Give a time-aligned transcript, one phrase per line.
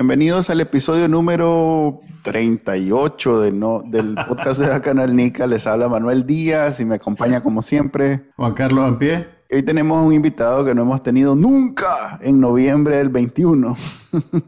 [0.00, 5.46] Bienvenidos al episodio número 38 de no, del podcast de Canal Nica.
[5.46, 9.26] Les habla Manuel Díaz y me acompaña como siempre Juan Carlos Ampie.
[9.52, 13.76] Hoy tenemos un invitado que no hemos tenido nunca en noviembre del 21.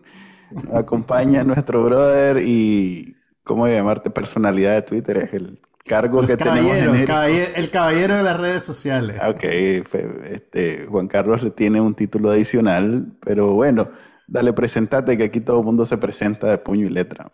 [0.75, 3.15] acompaña nuestro brother y,
[3.45, 4.09] ¿cómo llamarte?
[4.09, 5.19] Personalidad de Twitter.
[5.19, 6.75] Es el cargo que tenemos.
[6.75, 9.21] el caballero de las redes sociales.
[9.29, 13.91] Ok, este, Juan Carlos tiene un título adicional, pero bueno.
[14.33, 17.31] Dale, presentate, que aquí todo el mundo se presenta de puño y letra.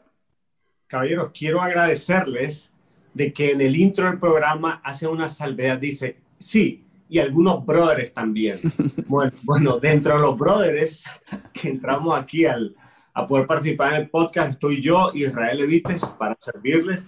[0.88, 2.72] Caballeros, quiero agradecerles
[3.14, 8.12] de que en el intro del programa hace una salvedad, dice, sí, y algunos brothers
[8.12, 8.58] también.
[9.06, 11.04] bueno, bueno, dentro de los brothers
[11.52, 12.74] que entramos aquí al,
[13.14, 16.98] a poder participar en el podcast, estoy yo, Israel Evites, para servirles.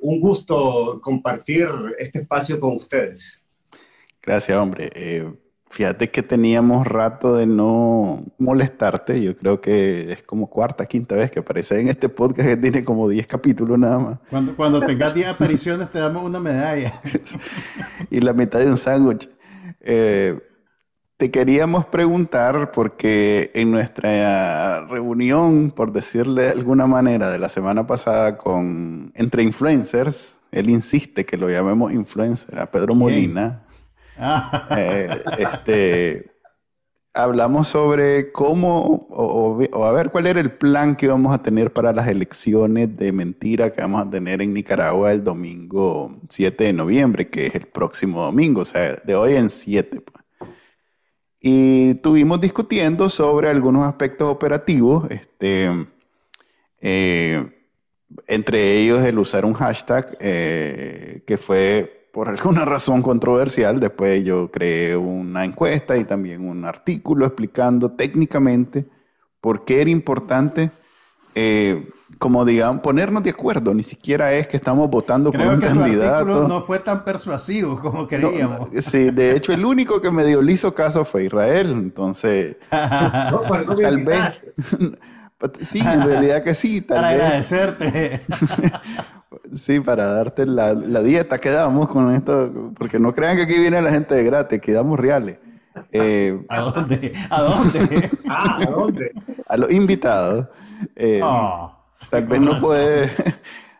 [0.00, 1.68] Un gusto compartir
[2.00, 3.44] este espacio con ustedes.
[4.20, 4.90] Gracias, hombre.
[4.96, 5.32] Eh,
[5.70, 9.20] Fíjate que teníamos rato de no molestarte.
[9.22, 12.84] Yo creo que es como cuarta, quinta vez que aparece en este podcast que tiene
[12.84, 14.18] como 10 capítulos nada más.
[14.30, 16.94] Cuando, cuando tengas 10 apariciones te damos una medalla.
[18.10, 19.28] y la mitad de un sándwich.
[19.80, 20.40] Eh,
[21.18, 27.86] te queríamos preguntar porque en nuestra reunión, por decirle de alguna manera, de la semana
[27.86, 33.62] pasada con entre influencers, él insiste que lo llamemos influencer a Pedro Molina
[34.76, 36.26] eh, este,
[37.14, 41.92] hablamos sobre cómo, o, a ver cuál era el plan que vamos a tener para
[41.92, 47.28] las elecciones de mentira que vamos a tener en Nicaragua el domingo 7 de noviembre,
[47.28, 50.00] que es el próximo domingo, o sea, de hoy en 7.
[50.00, 50.24] Pues.
[51.40, 55.70] Y tuvimos discutiendo sobre algunos aspectos operativos, este,
[56.80, 57.54] eh,
[58.26, 64.50] entre ellos el usar un hashtag eh, que fue por alguna razón controversial, después yo
[64.50, 68.86] creé una encuesta y también un artículo explicando técnicamente
[69.40, 70.70] por qué era importante,
[71.34, 71.88] eh,
[72.18, 73.72] como digamos, ponernos de acuerdo.
[73.74, 76.24] Ni siquiera es que estamos votando por un que candidato.
[76.24, 78.70] Tu artículo no fue tan persuasivo como creíamos.
[78.80, 81.70] sí, de hecho, el único que me dio liso caso fue Israel.
[81.70, 84.40] Entonces, tal vez.
[85.60, 86.80] sí, en realidad que sí.
[86.80, 88.22] Tal Para agradecerte.
[89.52, 93.80] Sí, para darte la, dieta que damos con esto, porque no crean que aquí viene
[93.82, 95.38] la gente de gratis, que damos reales.
[95.92, 97.12] Eh, ¿A dónde?
[97.30, 98.10] ¿A dónde?
[98.28, 99.12] ah, ¿a dónde?
[99.46, 100.48] A los invitados.
[100.96, 101.72] Eh, oh,
[102.10, 103.10] tal vez no puede.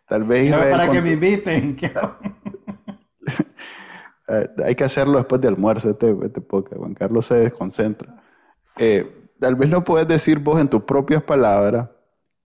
[0.06, 0.52] Tal vez.
[0.52, 1.76] para que me inviten.
[4.30, 6.76] Eh, hay que hacerlo después de almuerzo, este, este podcast.
[6.76, 8.14] Juan Carlos se desconcentra.
[9.40, 11.88] tal vez no puedes decir vos en tus propias palabras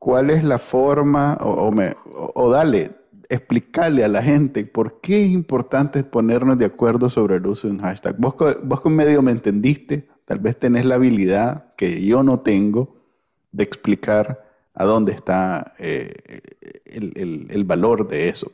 [0.03, 2.91] cuál es la forma, o, me, o dale,
[3.29, 7.75] explicarle a la gente por qué es importante ponernos de acuerdo sobre el uso de
[7.75, 8.17] un hashtag.
[8.17, 12.97] Vos, vos con medio me entendiste, tal vez tenés la habilidad que yo no tengo
[13.53, 16.11] de explicar a dónde está eh,
[16.87, 18.51] el, valor de eso.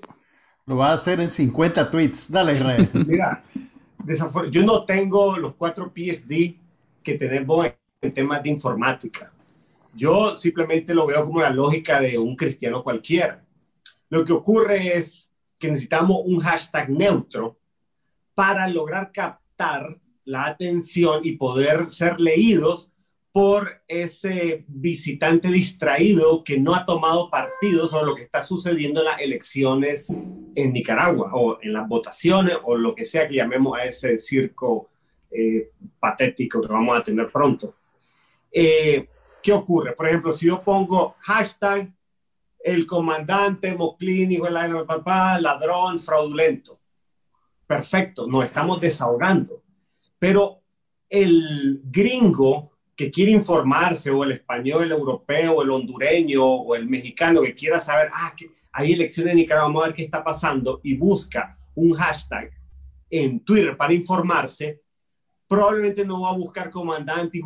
[0.67, 2.31] Lo va a hacer en 50 tweets.
[2.31, 2.87] Dale, Israel.
[3.07, 3.41] Mira,
[4.51, 6.57] yo no tengo los cuatro PSD
[7.01, 7.65] que tenemos
[8.03, 9.31] en temas de informática.
[9.95, 13.43] Yo simplemente lo veo como la lógica de un cristiano cualquiera
[14.09, 17.59] lo que ocurre es que necesitamos un hashtag neutro
[18.33, 22.91] para lograr captar la atención y poder ser leídos
[23.31, 29.05] por ese visitante distraído que no ha tomado partido sobre lo que está sucediendo en
[29.05, 30.09] las elecciones
[30.55, 34.89] en Nicaragua o en las votaciones o lo que sea que llamemos a ese circo
[35.29, 37.75] eh, patético que vamos a tener pronto.
[38.51, 39.07] Eh,
[39.41, 39.93] ¿Qué ocurre?
[39.93, 41.91] Por ejemplo, si yo pongo hashtag
[42.59, 46.79] el comandante Moclín, hijo de papá, ladrón, fraudulento.
[47.65, 49.63] Perfecto, nos estamos desahogando.
[50.17, 50.61] Pero
[51.07, 57.41] el gringo que quiere informarse, o el español, el europeo, el hondureño, o el mexicano
[57.41, 60.81] que quiera saber, ah, que hay elecciones en Nicaragua, vamos a ver qué está pasando,
[60.83, 62.49] y busca un hashtag
[63.09, 64.81] en Twitter para informarse,
[65.49, 67.41] probablemente no va a buscar comandante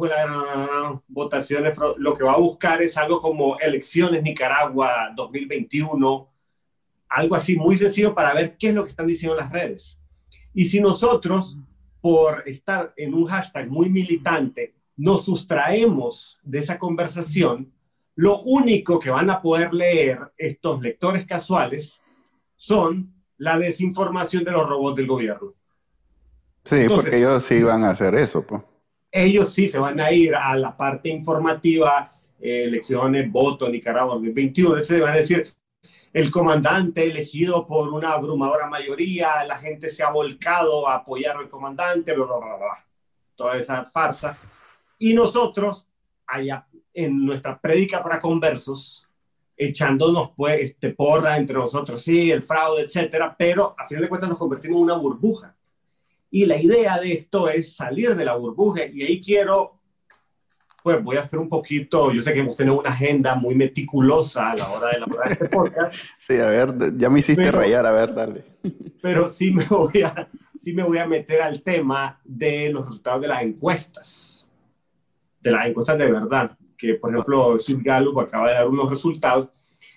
[1.07, 6.29] votaciones, lo que va a buscar es algo como elecciones Nicaragua 2021,
[7.07, 10.01] algo así muy sencillo para ver qué es lo que están diciendo las redes.
[10.53, 11.57] Y si nosotros,
[12.01, 17.71] por estar en un hashtag muy militante, nos sustraemos de esa conversación,
[18.15, 21.99] Lo único que van a poder leer estos lectores casuales
[22.55, 25.55] son la desinformación de los robots del gobierno.
[26.63, 28.45] Sí, porque ellos sí van a hacer eso.
[28.45, 28.61] Pues.
[29.11, 34.83] Ellos sí se van a ir a la parte informativa, eh, elecciones, voto, Nicaragua 2021,
[34.83, 35.53] se van a decir,
[36.13, 41.49] el comandante elegido por una abrumadora mayoría, la gente se ha volcado a apoyar al
[41.49, 42.85] comandante, bla, bla, bla,
[43.35, 44.37] toda esa farsa.
[44.99, 45.87] Y nosotros,
[46.27, 49.07] allá en nuestra prédica para conversos,
[49.57, 54.29] echándonos pues, este, porra entre nosotros, sí, el fraude, etcétera, pero a final de cuentas
[54.29, 55.55] nos convertimos en una burbuja.
[56.35, 59.79] Y la idea de esto es salir de la burbuja, y ahí quiero
[60.81, 64.49] pues voy a hacer un poquito, yo sé que hemos tenido una agenda muy meticulosa
[64.49, 65.95] a la hora de elaborar este podcast.
[66.27, 68.43] Sí, a ver, ya me hiciste rayar, a ver, dale.
[68.99, 70.27] Pero sí me, voy a,
[70.57, 74.49] sí me voy a meter al tema de los resultados de las encuestas,
[75.39, 79.49] de las encuestas de verdad, que por ejemplo Sid Gallup acaba de dar unos resultados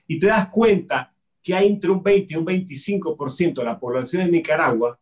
[0.06, 4.24] y te das cuenta que hay entre un 20 y un 25% de la población
[4.26, 5.00] de Nicaragua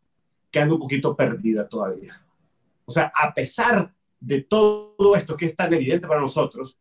[0.54, 2.14] que anda un poquito perdida todavía.
[2.84, 6.78] O sea, a pesar de todo esto que es tan evidente para nosotros,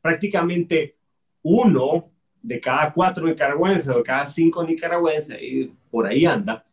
[0.00, 0.96] prácticamente
[1.42, 6.64] uno de cada cuatro nicaragüenses o de cada cinco nicaragüenses, y por ahí anda,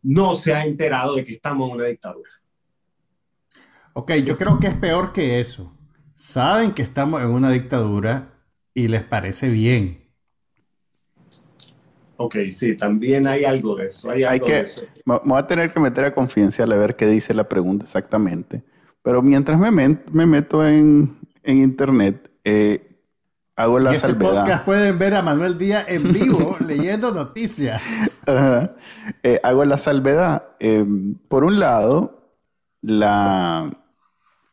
[0.00, 2.30] no se ha enterado de que estamos en una dictadura.
[3.94, 5.76] Ok, yo creo que es peor que eso.
[6.14, 8.44] Saben que estamos en una dictadura
[8.74, 10.05] y les parece bien.
[12.18, 14.10] Ok, sí, también hay algo de eso.
[14.10, 14.64] Hay, que,
[15.04, 18.64] Me voy a tener que meter a confidencial a ver qué dice la pregunta exactamente.
[19.02, 22.98] Pero mientras me, me meto en, en internet, eh,
[23.54, 27.82] hago la en este podcast pueden ver a Manuel Díaz en vivo leyendo noticias.
[29.22, 30.48] Eh, hago la salvedad.
[30.58, 30.84] Eh,
[31.28, 32.32] por un lado,
[32.80, 33.70] la,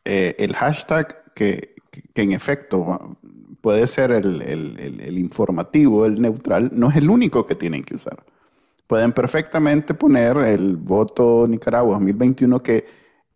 [0.04, 3.18] el hashtag que, que, en efecto
[3.64, 7.94] puede ser el, el, el, informativo, el neutral, no es el único que tienen que
[7.94, 8.22] usar.
[8.86, 12.84] Pueden perfectamente poner el voto Nicaragua 2021 que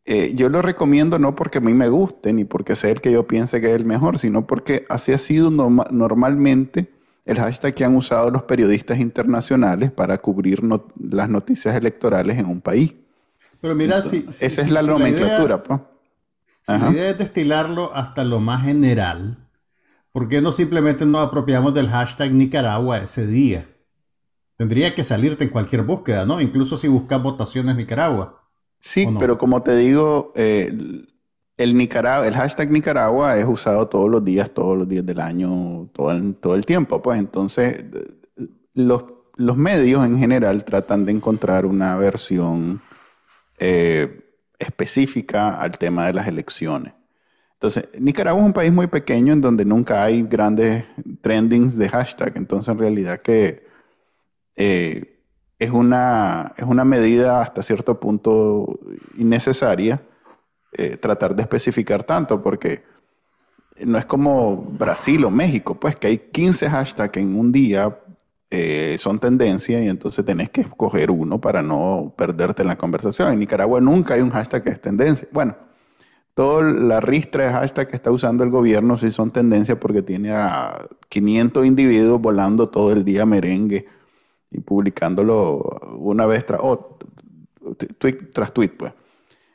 [0.05, 3.11] eh, yo lo recomiendo no porque a mí me guste ni porque sea el que
[3.11, 6.93] yo piense que es el mejor, sino porque así ha sido normalmente
[7.25, 10.61] el hashtag que han usado los periodistas internacionales para cubrir
[11.01, 12.95] las noticias electorales en un país.
[13.63, 15.63] Pero mira, si, esa es la nomenclatura.
[15.63, 15.81] pues.
[16.67, 19.48] la idea es destilarlo hasta lo más general,
[20.19, 23.69] ¿por qué no simplemente nos apropiamos del hashtag Nicaragua ese día?
[24.57, 26.41] Tendría que salirte en cualquier búsqueda, ¿no?
[26.41, 28.43] Incluso si buscas votaciones Nicaragua.
[28.81, 30.77] Sí, pero como te digo, eh,
[31.57, 35.89] el, Nicaragua, el hashtag Nicaragua es usado todos los días, todos los días del año,
[35.93, 37.01] todo el, todo el tiempo.
[37.01, 37.85] Pues entonces,
[38.75, 39.05] los,
[39.37, 42.81] los, medios en general tratan de encontrar una versión
[43.61, 46.98] eh, específica al tema de las elecciones.
[47.59, 50.85] Entonces, Nicaragua es un país muy pequeño en donde nunca hay grandes
[51.21, 52.37] trendings de hashtag.
[52.37, 53.67] Entonces, en realidad que...
[54.57, 55.15] Eh,
[55.59, 58.79] es una, es una medida hasta cierto punto
[59.17, 60.01] innecesaria
[60.73, 62.85] eh, tratar de especificar tanto, porque
[63.85, 67.99] no es como Brasil o México, pues que hay 15 hashtags en un día,
[68.51, 73.33] eh, son tendencia y entonces tenés que escoger uno para no perderte en la conversación.
[73.33, 75.29] En Nicaragua nunca hay un hashtag que es tendencia.
[75.33, 75.57] Bueno,
[76.35, 80.31] toda la ristra de hashtag que está usando el gobierno sí son tendencia porque tiene
[80.33, 83.87] a 500 individuos volando todo el día merengue
[84.51, 85.59] y publicándolo
[85.99, 86.61] una vez tras,
[87.99, 88.93] tweet, tras tweet, pues.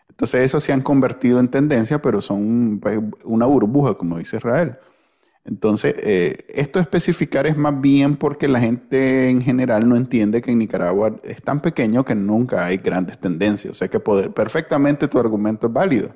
[0.10, 2.80] Entonces eso se han convertido en tendencia, pero son
[3.24, 4.78] una burbuja, como dice Israel.
[5.46, 10.52] Entonces, eh, esto especificar es más bien porque la gente en general no entiende que
[10.52, 13.72] en Nicaragua es tan pequeño que nunca hay grandes tendencias.
[13.72, 16.10] O sea que poder, perfectamente tu argumento es válido.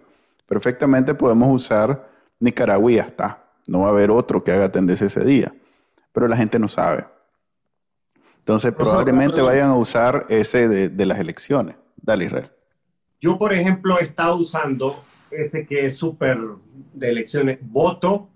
[0.48, 3.44] Perfectamente podemos usar Nicaragua y ya está.
[3.68, 5.54] No va a haber otro que haga tendencia ese día.
[6.12, 7.06] Pero la gente no sabe.
[8.40, 11.76] Entonces probablemente vayan a usar ese de, las elecciones.
[11.98, 12.52] Dale, Israel.
[13.20, 16.40] Yo, por ejemplo, he estado usando ese que es súper
[16.94, 18.30] de elecciones, voto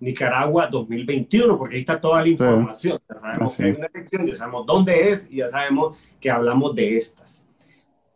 [0.00, 2.98] Nicaragua 2021, porque ahí está toda la información.
[3.08, 6.74] Ya sabemos que hay una elección, ya sabemos dónde es y ya sabemos que hablamos
[6.74, 7.48] de estas.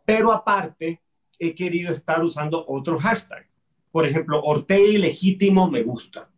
[0.05, 1.00] Pero aparte,
[1.41, 3.47] he querido estar usando otro hashtag.
[3.91, 6.29] Por ejemplo, Ortega ilegítimo me gusta,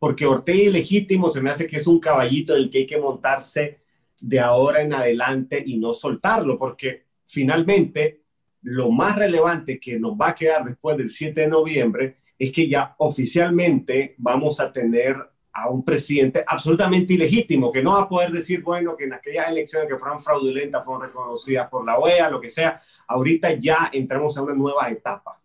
[0.00, 3.78] porque Ortega ilegítimo se me hace que es un caballito del que hay que montarse
[4.20, 8.24] de ahora en adelante y no soltarlo, porque finalmente
[8.62, 12.68] lo más relevante que nos va a quedar después del 7 de noviembre es que
[12.68, 15.16] ya oficialmente vamos a tener
[15.62, 19.48] a un presidente absolutamente ilegítimo, que no va a poder decir, bueno, que en aquellas
[19.48, 24.36] elecciones que fueron fraudulentas fueron reconocidas por la OEA, lo que sea, ahorita ya entramos
[24.36, 25.40] a una nueva etapa.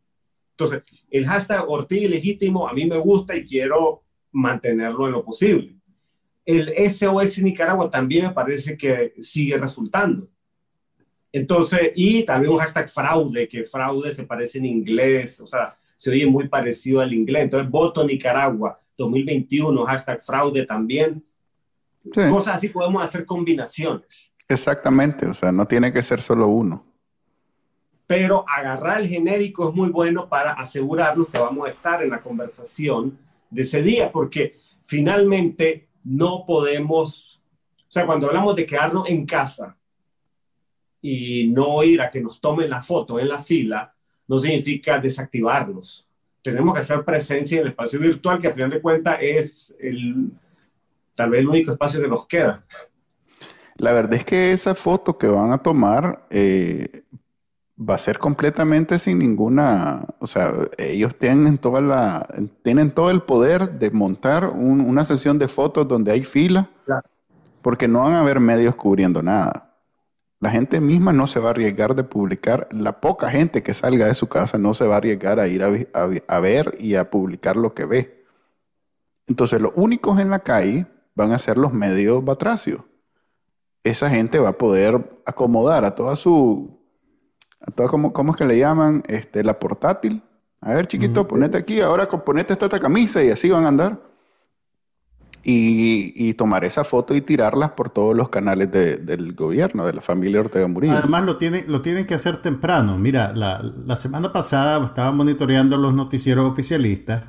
[0.52, 5.76] Entonces, el hashtag Ortiz ilegítimo a mí me gusta y quiero mantenerlo en lo posible.
[6.46, 10.28] El SOS Nicaragua también me parece que sigue resultando.
[11.32, 15.66] Entonces, y también un hashtag fraude, que fraude se parece en inglés, o sea,
[15.96, 17.46] se oye muy parecido al inglés.
[17.46, 21.24] Entonces, voto Nicaragua 2021, hashtag fraude también.
[22.14, 24.34] Cosas así podemos hacer combinaciones.
[24.48, 26.86] Exactamente, o sea, no tiene que ser solo uno.
[28.06, 32.20] Pero agarrar el genérico es muy bueno para asegurarnos que vamos a estar en la
[32.20, 33.18] conversación
[33.50, 37.42] de ese día, porque finalmente no podemos,
[37.78, 39.78] o sea, cuando hablamos de quedarnos en casa
[41.02, 43.96] y no ir a que nos tomen la foto en la fila,
[44.28, 46.10] no significa desactivarnos.
[46.44, 50.32] Tenemos que hacer presencia en el espacio virtual, que a final de cuentas es el,
[51.16, 52.64] tal vez el único espacio que nos queda.
[53.78, 57.04] La verdad es que esa foto que van a tomar eh,
[57.78, 62.28] va a ser completamente sin ninguna, o sea, ellos tienen, toda la,
[62.62, 66.70] tienen todo el poder de montar una sesión de fotos donde hay fila,
[67.62, 69.73] porque no van a haber medios cubriendo nada.
[70.44, 74.08] La gente misma no se va a arriesgar de publicar, la poca gente que salga
[74.08, 77.56] de su casa no se va a arriesgar a ir a, ver y a publicar
[77.56, 78.26] lo que ve.
[79.26, 80.86] Entonces, los únicos en la calle
[81.16, 82.82] van a ser los medios batracios.
[83.86, 86.78] Esa gente va a poder acomodar a toda su
[87.88, 89.02] ¿cómo, es que le llaman?
[89.08, 90.22] Este, la portátil.
[90.60, 94.13] A ver, chiquito, ponete aquí, ahora ponete esta, camisa y así van a andar.
[95.46, 100.40] Y, tomar esa foto y tirarlas por todos los canales del gobierno, de la familia
[100.40, 100.94] Ortega Murillo.
[100.94, 102.98] Además, lo, tiene, lo tienen que hacer temprano.
[102.98, 107.24] Mira, la, la semana pasada estaba monitoreando los noticieros oficialistas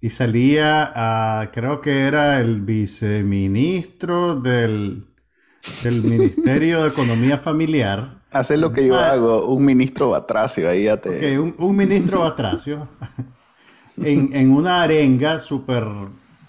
[0.00, 5.06] y salía, a, creo que era el viceministro del,
[5.82, 9.12] del Ministerio de Economía Familiar Hacer lo que yo ah.
[9.12, 11.38] hago, un ministro batracio, ahí ya te...
[11.38, 12.86] un, ministro batracio
[13.96, 15.84] en, una arenga súper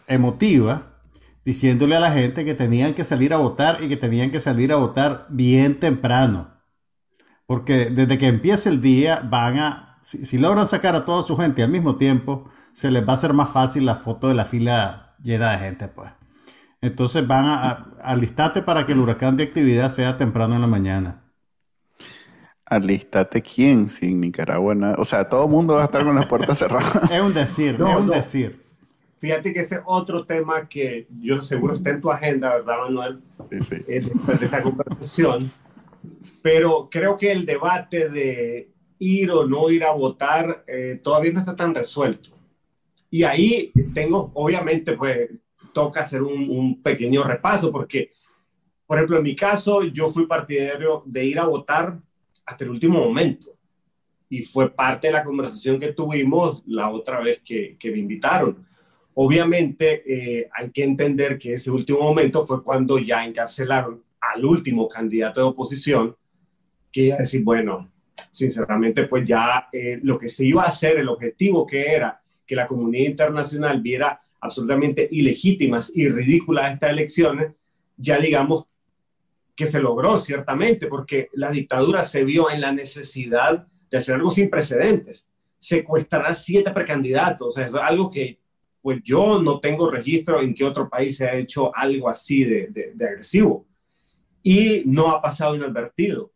[0.06, 0.89] emotiva,
[1.50, 4.72] diciéndole a la gente que tenían que salir a votar y que tenían que salir
[4.72, 6.52] a votar bien temprano.
[7.48, 11.64] Porque desde que empiece el día van a, si, logran sacar a toda su gente
[11.64, 15.16] al mismo tiempo, se les va a hacer más fácil la foto de la fila
[15.24, 16.12] llena de gente, pues.
[16.82, 20.68] Entonces van a, a alistarte para que el huracán de actividad sea temprano en la
[20.68, 21.24] mañana.
[22.64, 24.76] Alístate quién sin Nicaragua.
[25.00, 26.94] O sea, todo el mundo va a estar con las puertas cerradas.
[27.12, 28.69] es un decir, es un decir.
[29.20, 33.20] Fíjate que ese es otro tema que yo seguro está en tu agenda, ¿verdad, Manuel?
[33.52, 33.76] Sí, sí.
[33.90, 35.52] Eh, después de esta conversación.
[36.42, 41.42] Pero creo que el debate de ir o no ir a votar eh, todavía no
[41.42, 42.30] está tan resuelto.
[43.12, 45.30] Y ahí tengo, obviamente, pues
[45.74, 48.14] toca hacer un, un pequeño repaso, porque,
[48.88, 52.00] por ejemplo, en mi caso, yo fui partidario de ir a votar
[52.46, 53.48] hasta el último momento.
[54.30, 58.66] Y fue parte de la conversación que tuvimos la otra vez que, que me invitaron.
[59.22, 64.88] Obviamente eh, hay que entender que ese último momento fue cuando ya encarcelaron al último
[64.88, 66.16] candidato de oposición,
[66.90, 67.92] que iba a decir, bueno,
[68.32, 72.56] sinceramente, pues ya eh, lo que se iba a hacer, el objetivo que era que
[72.56, 77.52] la comunidad internacional viera absolutamente ilegítimas y ridículas estas elecciones,
[77.98, 78.68] ya digamos
[79.54, 84.32] que se logró ciertamente, porque la dictadura se vio en la necesidad de hacer algo
[84.32, 85.28] sin precedentes,
[85.60, 88.39] secuestrar siete precandidatos, o sea, es algo que
[88.82, 92.68] pues yo no tengo registro en que otro país se ha hecho algo así de,
[92.94, 93.66] de, agresivo.
[94.42, 96.32] Y no ha pasado inadvertido.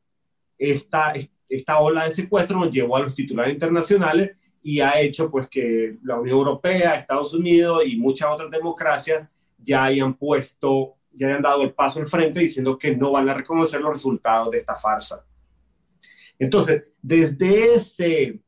[0.57, 1.13] Esta,
[1.49, 4.31] esta ola de secuestro nos llevó a los titulares internacionales
[4.61, 9.85] y ha hecho pues que la Unión Europea, Estados Unidos y muchas otras democracias ya
[9.85, 13.81] hayan puesto ya hayan dado el paso al frente diciendo que no van a reconocer
[13.81, 15.25] los resultados de esta farsa.
[16.39, 18.39] Entonces, desde ese,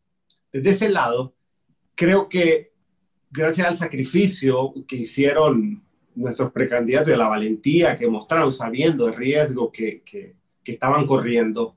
[0.52, 1.36] desde ese lado,
[1.94, 2.74] creo que
[3.36, 5.84] gracias al sacrificio que hicieron
[6.15, 11.75] nuestros precandidatos y a la valentía que mostraron sabiendo el riesgo que, que, estaban corriendo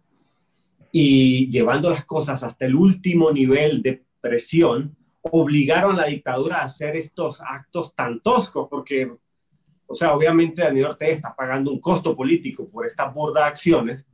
[0.90, 6.64] y llevando las cosas hasta el último nivel de presión, obligaron a la dictadura a
[6.64, 9.12] hacer estos actos tan toscos, porque
[9.90, 14.06] o sea, obviamente Daniel Ortega está pagando un costo político por estas burdas acciones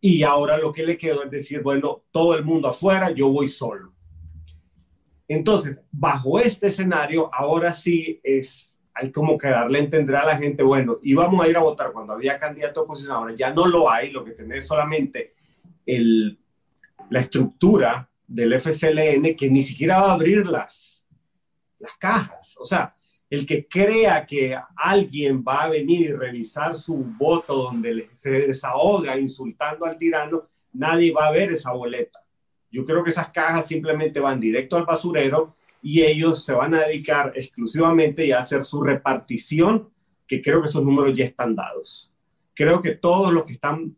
[0.00, 3.48] y ahora lo que le quedó es decir, bueno, todo el mundo afuera, yo voy
[3.48, 3.93] solo.
[5.28, 10.36] Entonces, bajo este escenario, ahora sí es, hay como que darle a entender a la
[10.36, 13.90] gente, bueno, íbamos a ir a votar cuando había candidato oposición, ahora ya no lo
[13.90, 15.34] hay, lo que tenés es solamente
[15.86, 16.38] el,
[17.10, 21.04] la estructura del FCLN que ni siquiera va a abrir las,
[21.78, 22.56] las cajas.
[22.58, 22.94] O sea,
[23.30, 29.18] el que crea que alguien va a venir y revisar su voto donde se desahoga
[29.18, 32.23] insultando al tirano, nadie va a ver esa boleta.
[32.74, 36.80] Yo creo que esas cajas simplemente van directo al basurero y ellos se van a
[36.80, 39.90] dedicar exclusivamente a hacer su repartición,
[40.26, 42.12] que creo que esos números ya están dados.
[42.52, 43.96] Creo que todos los que están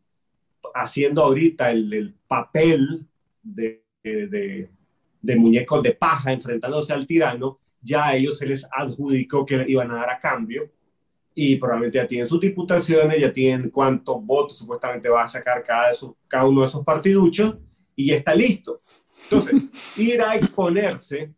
[0.75, 3.07] haciendo ahorita el, papel
[3.43, 4.69] de, de,
[5.23, 9.91] de, muñecos de paja enfrentándose al tirano, ya a ellos se les adjudicó que iban
[9.91, 10.71] a dar a cambio
[11.35, 15.89] y probablemente ya tienen sus diputaciones, ya tienen cuántos votos supuestamente va a sacar cada,
[16.29, 17.57] cada uno de esos partiduchos
[17.97, 18.83] y ya está listo.
[19.25, 19.55] Entonces,
[19.97, 21.33] ir a exponerse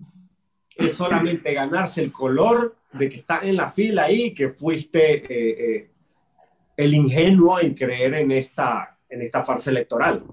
[0.76, 5.76] es solamente ganarse el color de que está en la fila ahí, que fuiste eh,
[5.76, 5.90] eh,
[6.76, 10.24] el ingenuo en creer en esta, en esta farsa electoral.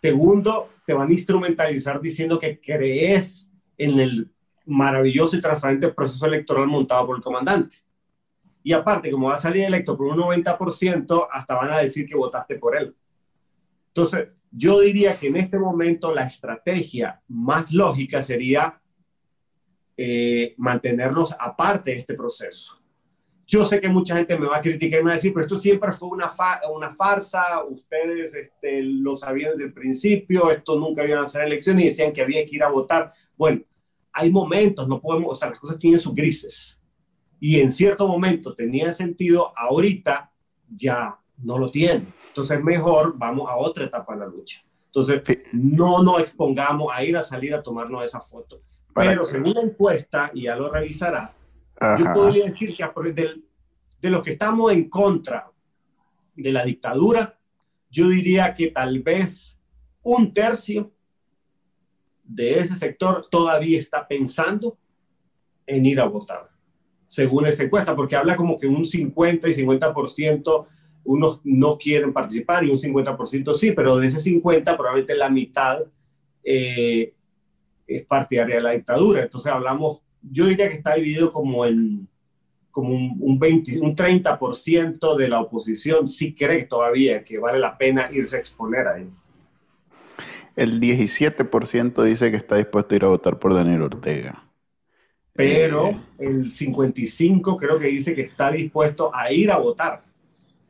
[0.00, 4.32] Segundo, te van a instrumentalizar diciendo que crees en el
[4.66, 7.76] maravilloso y transparente proceso electoral montado por el comandante.
[8.62, 12.14] Y aparte, como va a salir electo por un 90%, hasta van a decir que
[12.14, 12.94] votaste por él.
[13.88, 18.80] Entonces, yo diría que en este momento la estrategia más lógica sería
[19.96, 22.78] eh, mantenernos aparte de este proceso.
[23.46, 25.44] Yo sé que mucha gente me va a criticar y me va a decir, pero
[25.44, 26.30] esto siempre fue una,
[26.74, 31.84] una farsa, ustedes este, lo sabían desde el principio, esto nunca iban a hacer elecciones
[31.84, 33.12] y decían que había que ir a votar.
[33.36, 33.62] Bueno,
[34.12, 36.80] hay momentos, no podemos, o sea, las cosas tienen sus grises.
[37.40, 40.32] Y en cierto momento tenía sentido, ahorita
[40.68, 42.21] ya no lo tiene.
[42.32, 44.62] Entonces, mejor vamos a otra etapa de la lucha.
[44.86, 45.22] Entonces,
[45.52, 48.62] no nos expongamos a ir a salir a tomarnos esa foto.
[48.94, 51.44] Pero según la encuesta, y ya lo revisarás,
[51.98, 53.42] yo podría decir que de,
[54.00, 55.50] de los que estamos en contra
[56.34, 57.38] de la dictadura,
[57.90, 59.58] yo diría que tal vez
[60.02, 60.90] un tercio
[62.24, 64.78] de ese sector todavía está pensando
[65.66, 66.50] en ir a votar,
[67.06, 70.66] según esa encuesta, porque habla como que un 50 y 50%
[71.04, 75.80] unos no quieren participar y un 50% sí, pero de ese 50 probablemente la mitad
[76.44, 77.14] eh,
[77.86, 79.22] es partidaria de la dictadura.
[79.22, 82.08] Entonces hablamos, yo diría que está dividido como en
[82.70, 87.76] como un, un, 20, un 30% de la oposición sí cree todavía que vale la
[87.76, 89.10] pena irse a exponer ahí.
[90.56, 94.42] El 17% dice que está dispuesto a ir a votar por Daniel Ortega.
[95.34, 100.02] Pero eh, el 55 creo que dice que está dispuesto a ir a votar.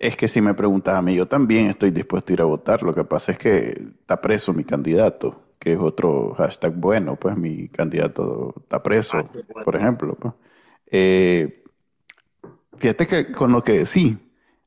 [0.03, 2.83] Es que si me preguntas a mí, yo también estoy dispuesto a ir a votar.
[2.83, 3.69] Lo que pasa es que
[4.01, 9.63] está preso mi candidato que es otro hashtag bueno, pues mi candidato está preso, ah,
[9.65, 10.17] por ejemplo.
[10.17, 10.35] Pues.
[10.91, 11.63] Eh,
[12.79, 14.19] fíjate que con lo que sí,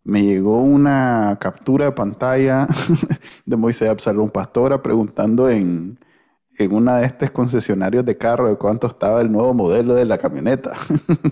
[0.06, 2.66] me llegó una captura de pantalla
[3.46, 6.00] de Moisés Absalón Pastora preguntando en,
[6.58, 10.18] en una de estos concesionarios de carro de cuánto estaba el nuevo modelo de la
[10.18, 10.72] camioneta.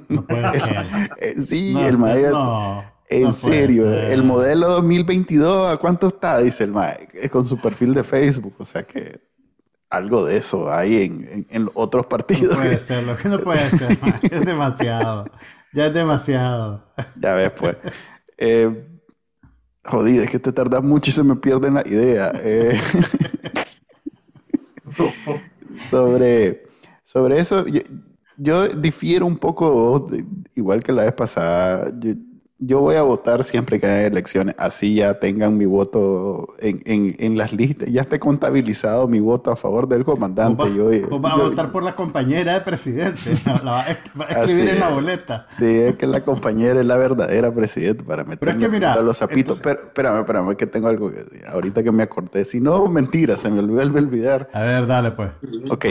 [0.09, 0.85] No puede ser.
[1.21, 2.83] Eh, sí, el maestro.
[3.13, 6.39] En serio, el modelo 2022, ¿a cuánto está?
[6.39, 8.55] Dice el maestro, con su perfil de Facebook.
[8.57, 9.21] O sea que
[9.89, 12.55] algo de eso hay en, en, otros partidos.
[12.55, 13.97] No puede ser, lo que no puede ser,
[14.31, 15.25] es demasiado.
[15.73, 16.83] Ya es demasiado.
[17.19, 17.77] Ya ves, pues.
[18.37, 18.87] Eh,
[19.85, 22.31] jodido, es que te tardas mucho y se me pierden la idea.
[22.43, 22.79] Eh,
[25.77, 26.63] sobre,
[27.03, 27.81] sobre eso, yo,
[28.37, 30.07] yo, difiero un poco,
[30.55, 32.13] igual que la vez pasada yo
[32.79, 37.37] voy a votar siempre que haya elecciones, así ya tengan mi voto en, en, en,
[37.37, 40.63] las listas, ya esté contabilizado mi voto a favor del comandante.
[40.75, 43.19] yo, a votar por la compañera de presidente,
[43.63, 45.47] la, va, a escribir en la boleta.
[45.57, 49.17] Sí, es que la compañera es la verdadera presidente para meter es que mira, los
[49.17, 49.59] zapitos.
[49.61, 52.45] Pero, espérame, espérame, que tengo algo que ahorita que me acordé.
[52.45, 54.49] Si no, mentira, se me vuelve a olvidar.
[54.53, 55.31] A ver, dale pues.
[55.69, 55.85] Ok,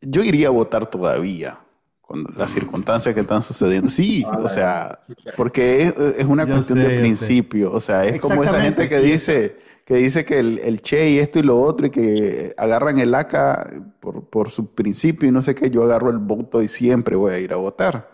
[0.00, 1.58] yo iría a votar todavía
[2.06, 3.88] con las circunstancias que están sucediendo.
[3.88, 5.00] Sí, o sea,
[5.36, 7.72] porque es, una cuestión de principio.
[7.72, 11.18] O sea, es como esa gente que dice que dice que el, el, Che y
[11.18, 15.42] esto y lo otro y que agarran el ACA por, por su principio y no
[15.42, 18.10] sé qué, yo agarro el voto y siempre voy a ir a votar.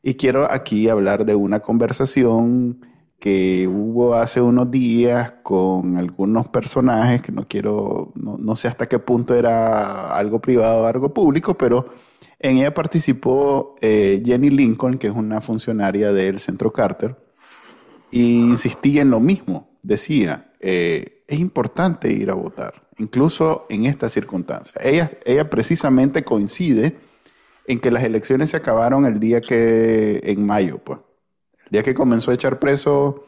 [0.00, 2.80] Y quiero aquí hablar de una conversación
[3.18, 8.86] que hubo hace unos días con algunos personajes que no quiero, no, no sé hasta
[8.86, 11.86] qué punto era algo privado o algo público, pero
[12.38, 17.16] en ella participó eh, Jenny Lincoln, que es una funcionaria del Centro Carter,
[18.10, 19.78] y insistía en lo mismo.
[19.82, 24.80] Decía, eh, es importante ir a votar, incluso en esta circunstancia.
[24.82, 26.96] Ella, ella precisamente coincide
[27.66, 31.00] en que las elecciones se acabaron el día que, en mayo, pues.
[31.66, 33.27] El día que comenzó a echar preso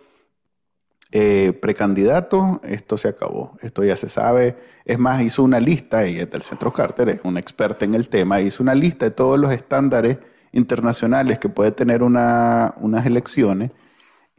[1.12, 4.56] eh, precandidato, esto se acabó, esto ya se sabe.
[4.84, 8.40] Es más, hizo una lista, ella del Centro Carter, es una experta en el tema,
[8.40, 10.18] hizo una lista de todos los estándares
[10.52, 13.70] internacionales que puede tener una, unas elecciones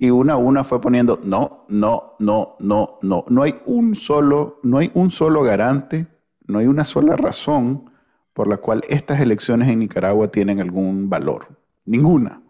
[0.02, 3.24] y una a una fue poniendo no, no, no, no, no.
[3.28, 6.08] No hay un solo, no hay un solo garante,
[6.48, 7.92] no hay una sola razón
[8.34, 11.60] por la cual estas elecciones en Nicaragua tienen algún valor.
[11.86, 12.42] Ninguna.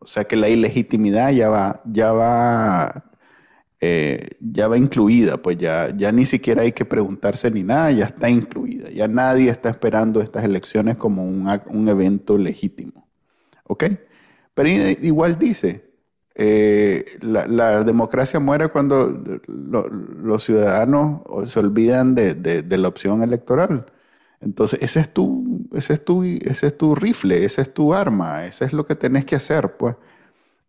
[0.00, 3.04] O sea que la ilegitimidad ya va, ya va,
[3.80, 8.06] eh, ya va incluida, pues ya, ya ni siquiera hay que preguntarse ni nada, ya
[8.06, 8.90] está incluida.
[8.90, 13.08] Ya nadie está esperando estas elecciones como un, un evento legítimo.
[13.64, 13.84] ¿Ok?
[14.54, 15.88] Pero igual dice,
[16.34, 23.86] eh, la, democracia muere cuando los ciudadanos se olvidan de, de, la opción electoral.
[24.40, 28.44] Entonces, ese es, tu, ese, es tu, ese es tu rifle, ese es tu arma,
[28.44, 29.96] ese es lo que tenés que hacer, pues.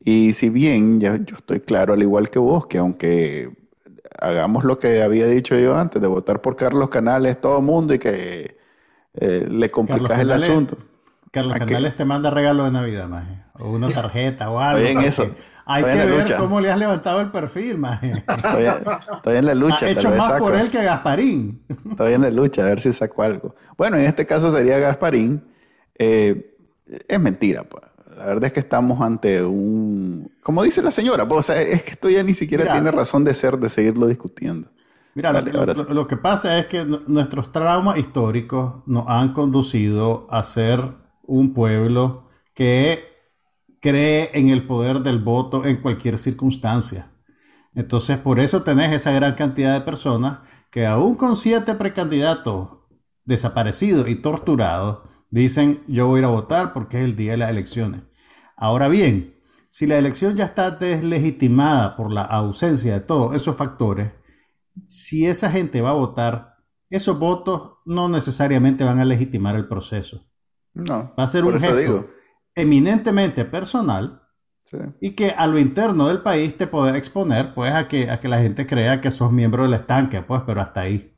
[0.09, 3.55] Y si bien ya, yo estoy claro, al igual que vos, que aunque
[4.19, 7.93] hagamos lo que había dicho yo antes, de votar por Carlos Canales todo el mundo
[7.93, 8.57] y que
[9.13, 10.77] eh, le complicas el asunto.
[11.29, 13.43] Carlos Canales te manda regalo de Navidad, maje.
[13.59, 14.79] O una tarjeta o algo.
[14.79, 15.29] Estoy en eso.
[15.67, 18.23] Hay que ver cómo le has levantado el perfil, maje.
[19.15, 19.85] Estoy, en la lucha.
[19.85, 21.61] Ha hecho más por él que Gasparín.
[21.87, 23.53] Estoy en la lucha, a ver si saco algo.
[23.77, 25.53] Bueno, en este caso sería Gasparín.
[25.99, 26.57] Eh,
[27.07, 27.88] es mentira, pues.
[28.19, 30.29] La verdad es que estamos ante un...
[30.43, 33.57] Como dice la señora, pues, es que esto ya ni siquiera tiene razón de ser,
[33.57, 34.69] de seguirlo discutiendo.
[35.15, 40.81] Mira, lo, que pasa es que nuestros traumas históricos nos han conducido a ser
[41.23, 43.05] un pueblo que
[43.79, 47.13] cree en el poder del voto en cualquier circunstancia.
[47.73, 52.79] Entonces, por eso tenés esa gran cantidad de personas que aún con siete precandidatos
[53.23, 57.37] desaparecidos y torturados, dicen yo voy a ir a votar porque es el día de
[57.37, 58.01] las elecciones.
[58.59, 64.11] Ahora bien, si la elección ya está deslegitimada por la ausencia de todos esos factores,
[64.85, 66.57] si esa gente va a votar,
[66.89, 70.27] esos votos no necesariamente van a legitimar el proceso.
[70.73, 71.13] No.
[71.17, 72.07] Va a ser un gesto
[72.53, 74.23] eminentemente personal
[74.99, 78.27] y que a lo interno del país te puede exponer pues a que, a que
[78.27, 81.15] la gente crea que sos miembro del estanque, pues, pero hasta ahí.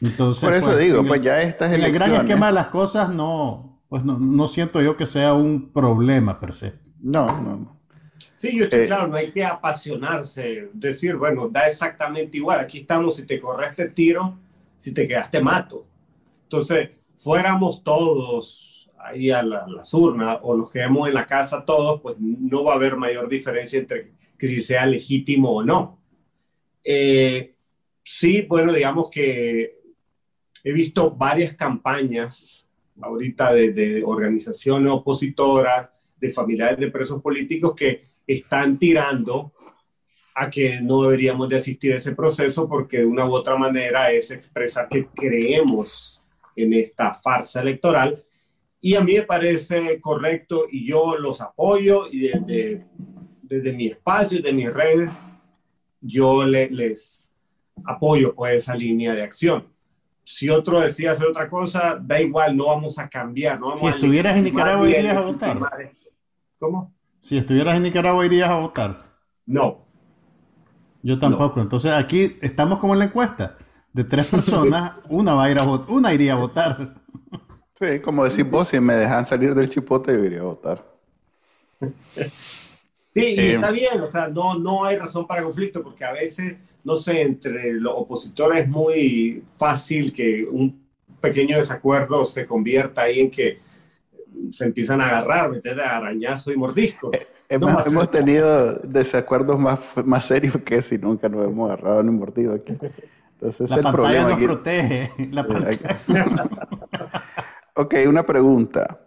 [0.00, 2.00] Entonces, Por eso pues, digo, pues ya estas elecciones...
[2.00, 5.70] En el gran esquema de las cosas no, pues no, siento yo que sea un
[5.70, 6.74] problema per se.
[7.00, 7.76] No, no,
[8.34, 12.78] Sí, yo estoy eh, claro, no hay que apasionarse, decir, bueno, da exactamente igual, aquí
[12.78, 14.38] estamos, si te correste tiro,
[14.76, 15.86] si te quedaste mato.
[16.42, 22.00] Entonces, fuéramos todos ahí a, las urnas o los que vemos en la casa todos,
[22.02, 25.98] pues no va a haber mayor diferencia entre que si sea legítimo o no.
[26.84, 27.52] Eh,
[28.02, 29.80] sí, bueno, digamos que
[30.62, 32.65] he visto varias campañas
[33.00, 39.52] ahorita de, de organizaciones opositoras, de familiares de presos políticos que están tirando
[40.34, 44.10] a que no deberíamos de asistir a ese proceso porque de una u otra manera
[44.10, 46.22] es expresar que creemos
[46.54, 48.22] en esta farsa electoral
[48.80, 52.86] y a mí me parece correcto y yo los apoyo y desde,
[53.42, 55.10] desde mi espacio y de mis redes,
[56.00, 57.32] yo les
[57.84, 59.66] apoyo pues esa línea de acción.
[60.28, 63.60] Si otro decía hacer otra cosa, da igual, no vamos a cambiar.
[63.60, 65.56] No si estuvieras en Nicaragua, irías a votar.
[66.58, 66.92] ¿Cómo?
[67.20, 68.98] Si estuvieras en Nicaragua, irías a votar.
[69.46, 69.86] No.
[71.00, 71.60] Yo tampoco.
[71.60, 73.56] Entonces aquí estamos como en la encuesta.
[73.92, 76.94] De tres personas, una va a ir a votar, una iría a votar.
[77.78, 80.84] Sí, como decís vos, si me dejan salir del chipote, yo iría a votar.
[81.80, 81.90] Sí,
[83.14, 86.56] y eh, está bien, o sea, no, no hay razón para conflicto, porque a veces,
[86.86, 90.86] no sé, entre los opositores es muy fácil que un
[91.20, 93.58] pequeño desacuerdo se convierta ahí en que
[94.50, 97.12] se empiezan a agarrar, meter a arañazo y mordisco.
[97.12, 102.54] Eh, hemos, tenido desacuerdos más, más serios que si nunca nos hemos agarrado ni mordido
[102.54, 102.78] aquí.
[103.32, 105.12] Entonces, la el pantalla problema nos protege.
[105.32, 105.98] La pantalla.
[107.74, 109.05] Ok, una pregunta.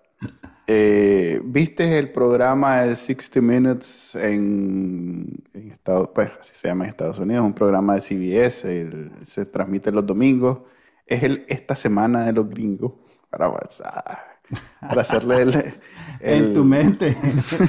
[0.72, 7.18] Eh, ¿Viste el programa de 60 Minutes en, Estados pues así se llama en Estados
[7.18, 10.60] Unidos, un programa de CBS, se transmite los domingos.
[11.08, 12.92] Es el esta semana de los gringos
[13.32, 13.52] para
[14.80, 15.74] para hacerle el,
[16.20, 17.18] en tu mente.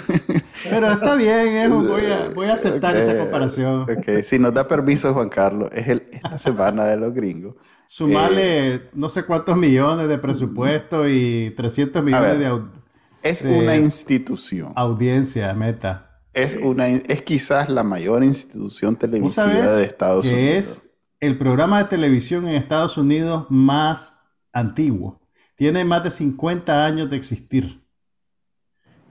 [0.68, 3.84] Pero está bien, voy, a, voy a aceptar esa comparación.
[3.84, 7.54] Ok, si nos da permiso Juan Carlos, es el esta semana de los gringos.
[7.86, 12.80] Sumarle eh, no sé cuántos millones de presupuesto y 300 millones de...
[13.22, 14.72] Es una institución.
[14.76, 16.22] Audiencia, meta.
[16.33, 20.56] Es, una, es quizás la mayor institución televisiva de Estados que Unidos.
[20.56, 24.20] Es el programa de televisión en Estados Unidos más
[24.52, 25.20] antiguo.
[25.54, 27.85] Tiene más de 50 años de existir.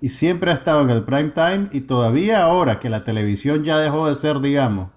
[0.02, 3.78] Y siempre ha estado en el prime time y todavía ahora que la televisión ya
[3.78, 4.92] dejó de ser, digamos,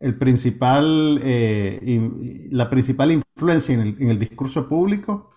[0.00, 2.10] el principal, eh,
[2.50, 5.30] la principal influencia en el, discurso público,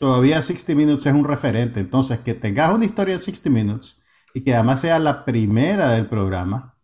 [0.00, 1.78] todavía 60 Minutes es un referente.
[1.78, 4.00] Entonces, que tengas una historia de 60 Minutes
[4.32, 6.74] y que además sea la primera del programa,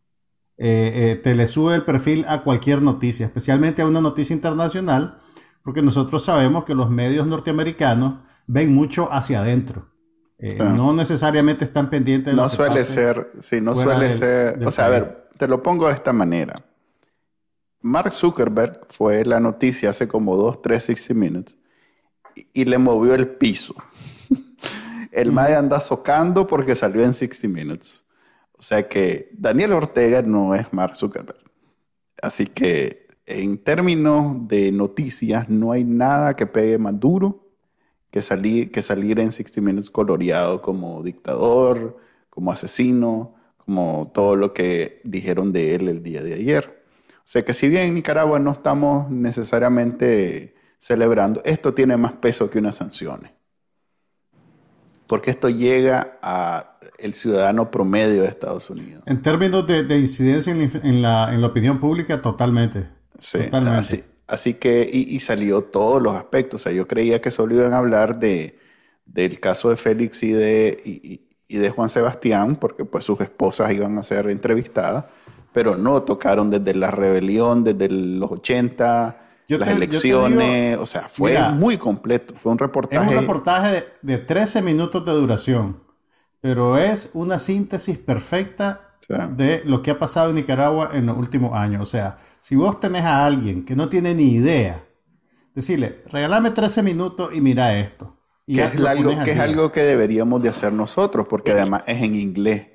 [0.59, 5.17] eh, eh, te le sube el perfil a cualquier noticia, especialmente a una noticia internacional,
[5.63, 9.91] porque nosotros sabemos que los medios norteamericanos ven mucho hacia adentro.
[10.39, 14.63] Eh, no necesariamente están pendientes de no lo que suele ser, sí, no suele ser.
[14.67, 16.67] o sea, a ver, te lo pongo de esta manera.
[17.81, 21.57] Mark Zuckerberg fue la noticia hace como dos, tres 60 Minutes
[22.53, 23.75] y, le movió el piso.
[25.11, 28.05] el MAE anda socando porque salió en 60 Minutes.
[28.53, 31.39] O sea que Daniel Ortega no es Mark Zuckerberg.
[32.23, 37.47] Así que en términos de noticias no hay nada que pegue más duro
[38.11, 41.99] que salir, que salir en 60 Minutes coloreado como dictador,
[42.31, 46.83] como asesino, como todo lo que dijeron de él el día de ayer.
[47.19, 52.51] O sea que si bien en Nicaragua no estamos necesariamente celebrando, esto tiene más peso
[52.51, 53.33] que unas sanciones.
[55.07, 59.03] Porque esto llega a el ciudadano promedio de Estados Unidos.
[59.07, 62.89] En términos de, incidencia en la, en la, opinión pública, totalmente.
[63.19, 64.05] Sí, totalmente.
[64.27, 66.63] Así, que, y, salió todos los aspectos.
[66.63, 68.59] O sea, yo creía que solo iban a hablar de,
[69.05, 73.97] del caso de Félix y de, y de Juan Sebastián, porque pues sus esposas iban
[73.99, 75.05] a ser entrevistadas,
[75.53, 79.17] pero no tocaron desde la rebelión, desde los 80,
[79.49, 83.05] las elecciones, o sea, fue muy completo, fue un reportaje.
[83.05, 85.83] Es un reportaje de, 13 minutos de duración,
[86.41, 88.97] pero es una síntesis perfecta
[89.37, 91.83] de lo que ha pasado en Nicaragua en los últimos años.
[91.83, 94.85] O sea, si vos tenés a alguien que no tiene ni idea,
[95.55, 100.43] decirle, regálame 13 minutos y mira esto que, es algo, que es algo que deberíamos
[100.43, 102.69] de hacer nosotros, porque además es en inglés.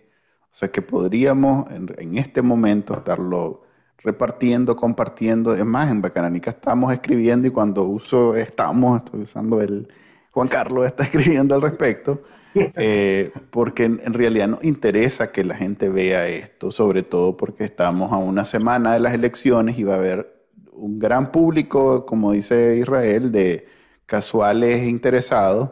[0.46, 3.64] O sea que podríamos en, este momento estarlo
[4.04, 5.54] repartiendo, compartiendo.
[5.54, 9.88] Es más, en Bacananica estamos escribiendo y cuando uso estamos, estoy usando el...
[10.32, 12.22] Juan Carlos está escribiendo al respecto,
[12.56, 18.14] eh, porque en, realidad nos interesa que la gente vea esto, sobre todo porque estamos
[18.14, 22.78] a una semana de las elecciones y va a haber un gran público, como dice
[22.78, 23.68] Israel, de
[24.06, 25.72] casuales interesados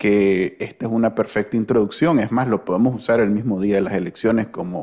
[0.00, 2.20] que esta es una perfecta introducción.
[2.20, 4.82] Es más, lo podemos usar el mismo día de las elecciones como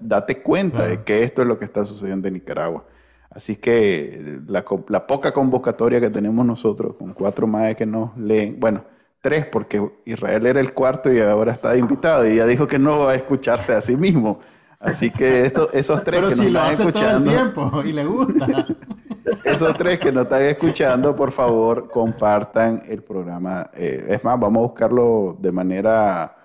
[0.00, 2.84] date cuenta de que esto es lo que está sucediendo en Nicaragua.
[3.30, 4.64] Así que la,
[5.06, 8.84] poca convocatoria que tenemos nosotros, con cuatro más que nos leen, bueno,
[9.20, 12.98] tres, porque Israel era el cuarto y ahora está invitado y ya dijo que no
[12.98, 14.40] va a escucharse a sí mismo.
[14.80, 18.04] Así que esto, esos tres que nos lo están escuchando, todo el tiempo y le
[18.04, 18.66] gusta.
[19.44, 23.70] Esos tres que nos están escuchando, por favor, compartan el programa.
[23.74, 26.36] Eh, es más, vamos a buscarlo de manera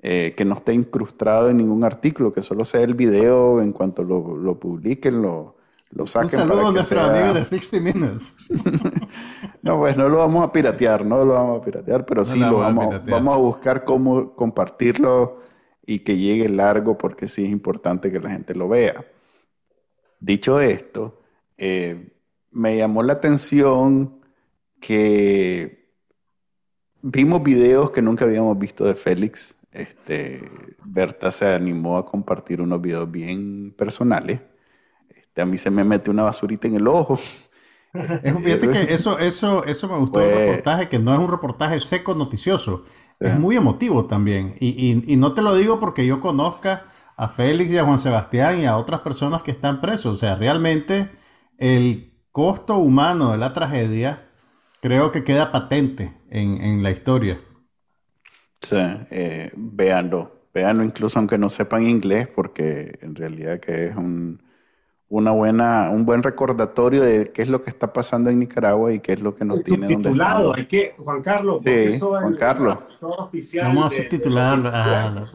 [0.00, 4.02] eh, que no esté incrustado en ningún artículo, que solo sea el video en cuanto
[4.02, 5.56] lo, lo publiquen, lo,
[5.90, 6.40] lo saquen.
[6.40, 8.36] Un saludo a nuestro amigo de 60 Minutes.
[9.62, 12.58] no, pues no lo vamos a piratear, no lo vamos a piratear, pero sí lo
[12.58, 15.38] vamos, a vamos a buscar cómo compartirlo
[15.84, 19.04] y que llegue largo porque sí es importante que la gente lo vea.
[20.18, 21.20] Dicho esto,
[21.58, 22.11] eh,
[22.52, 24.20] me llamó la atención
[24.80, 25.90] que
[27.02, 29.56] vimos videos que nunca habíamos visto de Félix.
[29.72, 30.42] Este,
[30.84, 34.40] Berta se animó a compartir unos videos bien personales.
[35.08, 37.18] Este, a mí se me mete una basurita en el ojo.
[37.94, 41.78] Es, fíjate que eso, eso, eso me gustó pues reportaje, que no es un reportaje
[41.78, 42.84] seco noticioso,
[43.20, 44.54] es muy emotivo también.
[44.58, 46.86] Y, y, no te lo digo porque yo conozca
[47.18, 50.12] a Félix y a Juan Sebastián y a otras personas que están presos.
[50.14, 51.10] O sea, realmente
[51.58, 54.26] el costo humano de la tragedia
[54.80, 57.40] creo que queda patente en, la historia.
[58.60, 58.76] Sí,
[59.10, 64.42] eh, véanlo, véanlo incluso aunque no sepan inglés, porque en realidad que es un,
[65.08, 69.00] una buena, un buen recordatorio de qué es lo que está pasando en Nicaragua y
[69.00, 70.56] qué es lo que nos tiene donde estamos.
[70.56, 72.78] hay que, Juan Carlos, sí, Juan Carlos.
[73.00, 74.70] Vamos a subtitularlo.
[74.72, 75.26] Ah,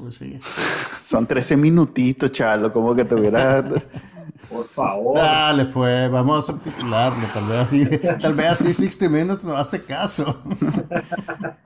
[1.04, 3.66] Son 13 minutitos, Chalo, como que te hubieras...
[4.50, 5.18] Por favor.
[5.18, 7.28] Dale, pues, vamos a subtitularlo.
[7.34, 7.86] Tal vez así,
[8.22, 10.44] tal vez así 60 Minutes no hace caso.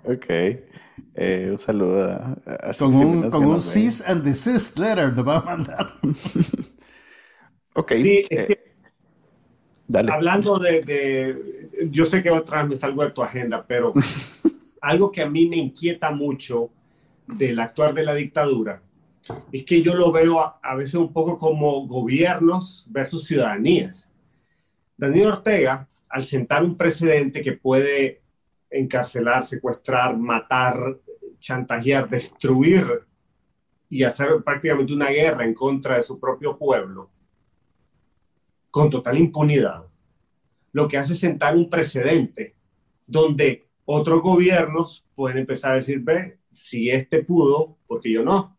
[0.03, 0.25] ok.
[1.13, 2.37] Eh, un saludo a,
[2.79, 5.99] Con un, con un cease and desist letter te va a mandar.
[7.75, 7.91] ok.
[7.93, 8.73] Sí, es eh, que,
[9.87, 10.11] dale.
[10.11, 13.93] Hablando de, de, Yo sé que otra vez me salgo de tu agenda, pero
[14.81, 16.69] algo que a mí me inquieta mucho
[17.27, 18.81] del actuar de la dictadura
[19.51, 24.09] es que yo lo veo a, veces un poco como gobiernos versus ciudadanías.
[24.97, 28.21] Daniel Ortega, al sentar un precedente que puede
[28.69, 30.99] encarcelar, secuestrar, matar,
[31.39, 33.05] chantajear, destruir
[33.89, 37.09] y hacer prácticamente una guerra en contra de su propio pueblo,
[38.69, 39.85] con total impunidad,
[40.71, 42.55] lo que hace sentar un precedente
[43.05, 48.57] donde otros gobiernos pueden empezar a decir, ve, si este pudo, porque yo no?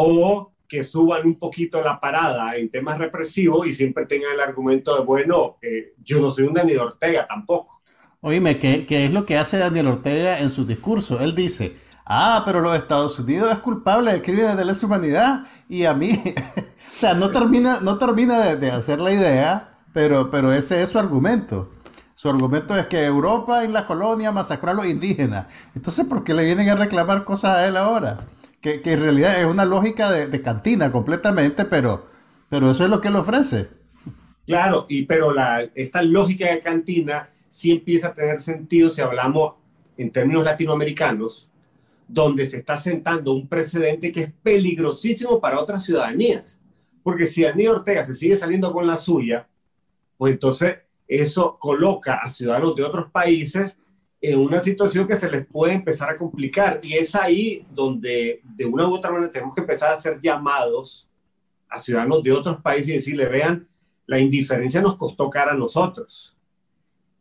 [0.00, 4.96] O que suban un poquito la parada en temas represivos y siempre tengan el argumento
[4.96, 7.82] de, bueno, eh, yo no soy un Daniel Ortega tampoco.
[8.20, 11.18] Oíme, ¿qué, ¿qué, es lo que hace Daniel Ortega en su discurso?
[11.18, 15.82] Él dice, ah, pero los Estados Unidos es culpable de crímenes de lesa humanidad y
[15.82, 16.12] a mí,
[16.94, 21.00] o sea, no termina, no termina de, hacer la idea, pero, pero ese es su
[21.00, 21.70] argumento.
[22.14, 25.46] Su argumento es que Europa en la colonia masacró a los indígenas.
[25.74, 28.18] Entonces, ¿por qué le vienen a reclamar cosas a él ahora?
[28.60, 32.08] Que, que en realidad es una lógica de, cantina completamente, pero,
[32.48, 33.68] pero eso es lo que él ofrece.
[34.46, 39.54] Claro, y pero la, esta lógica de cantina sí empieza a tener sentido si hablamos
[39.96, 41.50] en términos latinoamericanos,
[42.06, 46.58] donde se está sentando un precedente que es peligrosísimo para otras ciudadanías.
[47.02, 49.48] Porque si Daniel Ortega se sigue saliendo con la suya,
[50.16, 53.77] pues entonces eso coloca a ciudadanos de otros países
[54.20, 56.80] en una situación que se les puede empezar a complicar.
[56.82, 61.08] Y es ahí donde de una u otra manera tenemos que empezar a hacer llamados
[61.68, 63.68] a ciudadanos de otros países y decirle, vean,
[64.06, 66.36] la indiferencia nos costó cara a nosotros.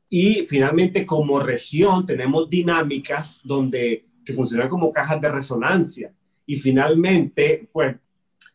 [0.10, 6.13] Y finalmente, como región, tenemos dinámicas donde, que funcionan como cajas de resonancia.
[6.45, 7.95] Y finalmente, pues,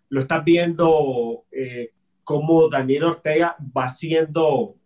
[0.08, 1.92] lo estás viendo eh,
[2.24, 4.76] como Daniel Ortega va siendo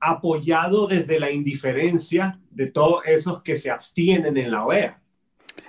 [0.00, 5.00] apoyado desde la indiferencia de todos esos que se abstienen en la OEA.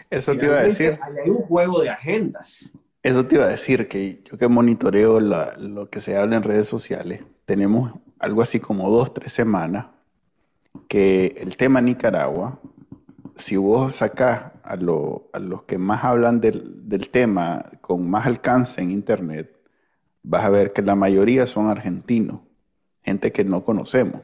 [0.10, 1.00] Eso te iba a decir.
[1.02, 2.72] Hay un juego de agendas.
[3.02, 6.44] Eso te iba a decir que yo que monitoreo la, lo que se habla en
[6.44, 9.88] redes sociales, tenemos algo así como dos, tres semanas
[10.88, 12.60] que el tema Nicaragua,
[13.36, 18.26] si vos sacás a, lo, a los que más hablan del, del tema con más
[18.26, 19.54] alcance en Internet,
[20.22, 22.40] vas a ver que la mayoría son argentinos
[23.04, 24.22] gente que no conocemos.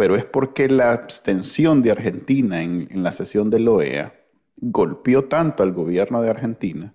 [0.00, 4.14] Pero es porque la abstención de Argentina en, en la sesión de la OEA
[4.56, 6.94] golpeó tanto al gobierno de Argentina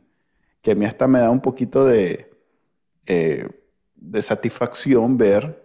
[0.63, 2.32] que a mí hasta me da un poquito de,
[3.06, 3.48] eh,
[3.96, 5.63] de satisfacción ver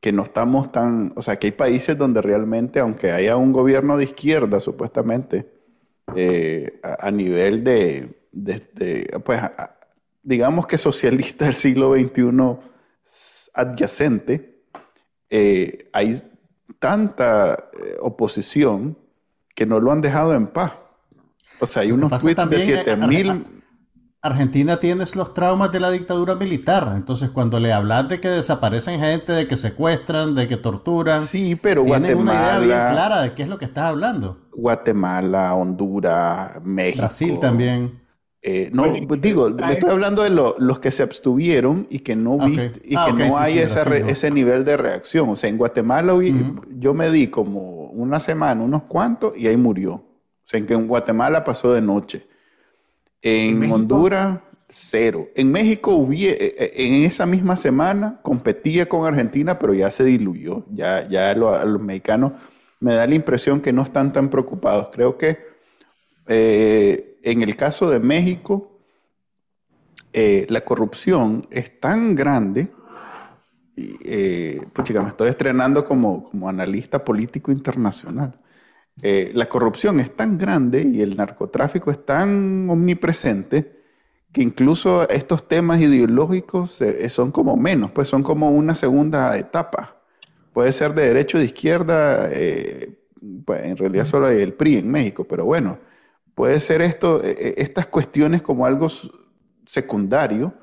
[0.00, 3.96] que no estamos tan, o sea, que hay países donde realmente, aunque haya un gobierno
[3.96, 5.48] de izquierda, supuestamente,
[6.16, 9.40] eh, a, nivel de, de, pues,
[10.24, 12.58] digamos que socialista del siglo XXI
[13.54, 14.64] adyacente,
[15.30, 16.20] eh, hay
[16.84, 18.98] tanta eh, oposición
[19.54, 20.72] que no lo han dejado en paz.
[21.60, 23.46] O sea, hay unos tweets de 7000.
[24.20, 26.92] Argentina tiene los traumas de la dictadura militar.
[26.94, 31.22] Entonces, cuando le hablas de que desaparecen gente, de que secuestran, de que torturan.
[31.22, 32.20] Sí, pero Guatemala.
[32.20, 34.46] una idea bien clara de qué es lo que estás hablando.
[34.52, 37.00] Guatemala, Honduras, México.
[37.00, 38.03] Brasil también.
[38.46, 42.14] Eh, no, pues digo, le estoy hablando de lo, los que se abstuvieron y que
[42.14, 42.50] no, okay.
[42.50, 45.30] viste, y ah, que okay, no sí, hay sí, ese, re, ese, nivel de reacción.
[45.30, 46.78] O sea, en Guatemala uh -huh.
[46.78, 49.94] yo me di como una semana, unos cuantos, y ahí murió.
[49.94, 52.26] O sea, en que en Guatemala pasó de noche.
[53.22, 55.26] En, ¿En Honduras, cero.
[55.34, 60.04] En México, hubiera, eh, eh, en esa misma semana, competía con Argentina, pero ya se
[60.04, 60.66] diluyó.
[60.70, 62.32] Ya, ya lo, a los mexicanos
[62.78, 64.90] me da la impresión que no están tan preocupados.
[64.92, 65.38] Creo que...
[66.26, 68.78] Eh, en el caso de México,
[70.12, 72.70] eh, la corrupción es tan grande,
[73.76, 78.38] eh, pues chica, me estoy estrenando como, como analista político internacional.
[79.02, 83.82] Eh, la corrupción es tan grande y el narcotráfico es tan omnipresente
[84.30, 89.96] que incluso estos temas ideológicos son como menos, pues son como una segunda etapa.
[90.52, 92.28] Puede ser de derecho o de izquierda,
[93.44, 95.78] pues en realidad solo hay el PRI en México, pero bueno,
[96.34, 98.88] puede ser esto, e, e, estas cuestiones como algo
[99.66, 100.54] secundario,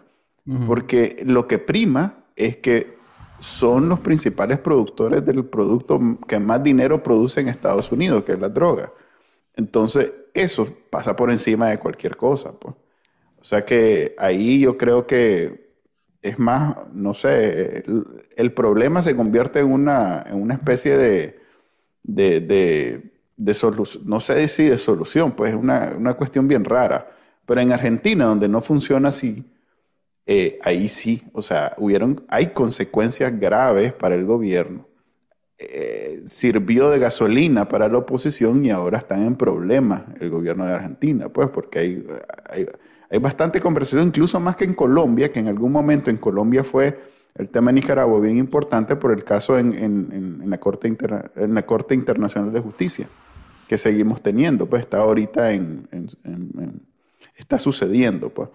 [0.46, 0.68] uh -huh.
[0.68, 2.96] porque lo que prima es que
[3.40, 8.40] son los principales productores del producto que más dinero produce en Estados Unidos, que es
[8.40, 8.92] la droga.
[9.56, 12.54] Entonces, eso pasa por encima de cualquier cosa.
[12.54, 12.76] Pues.
[13.40, 15.72] O sea que ahí yo creo que
[16.22, 18.06] es más, no sé, el,
[18.36, 21.40] el problema se convierte en una, en una especie de,
[22.04, 23.11] de, de
[24.06, 27.12] no sé si de solución, pues es una, una, cuestión bien rara.
[27.46, 29.44] Pero en Argentina, donde no funciona así,
[30.26, 34.88] eh, ahí sí, o sea, hubieron, hay consecuencias graves para el gobierno.
[35.58, 40.74] Eh, sirvió de gasolina para la oposición y ahora están en problemas el gobierno de
[40.74, 42.08] Argentina, pues porque hay,
[42.50, 42.68] hay,
[43.10, 46.98] hay bastante conversación, incluso más que en Colombia, que en algún momento en Colombia fue
[47.36, 51.32] el tema de Nicaragua bien importante por el caso en, en, en, la, Corte Inter,
[51.36, 53.08] en la Corte Internacional de Justicia
[53.72, 55.88] que seguimos teniendo, pues está ahorita en,
[57.38, 58.50] está sucediendo, pues.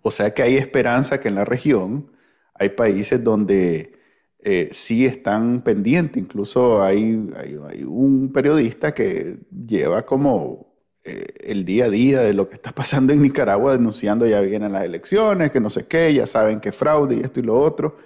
[0.00, 2.10] O sea que hay esperanza que en la región
[2.54, 3.92] hay países donde
[4.38, 10.74] eh, sí están pendientes, incluso hay, hay, hay, un periodista que lleva como
[11.04, 14.72] eh, el día a día de lo que está pasando en Nicaragua, denunciando ya vienen
[14.72, 17.98] las elecciones, que no sé qué, ya saben que fraude y esto y lo otro.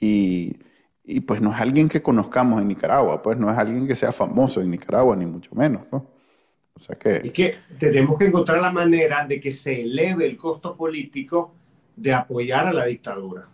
[0.00, 0.56] Y,
[1.04, 4.12] y, pues no es alguien que conozcamos en Nicaragua, pues no es alguien que sea
[4.12, 5.82] famoso en Nicaragua, ni mucho menos.
[5.92, 7.16] O sea que...
[7.16, 11.54] Es que tenemos que encontrar la manera de que se eleve el costo político
[11.96, 13.48] de apoyar a la dictadura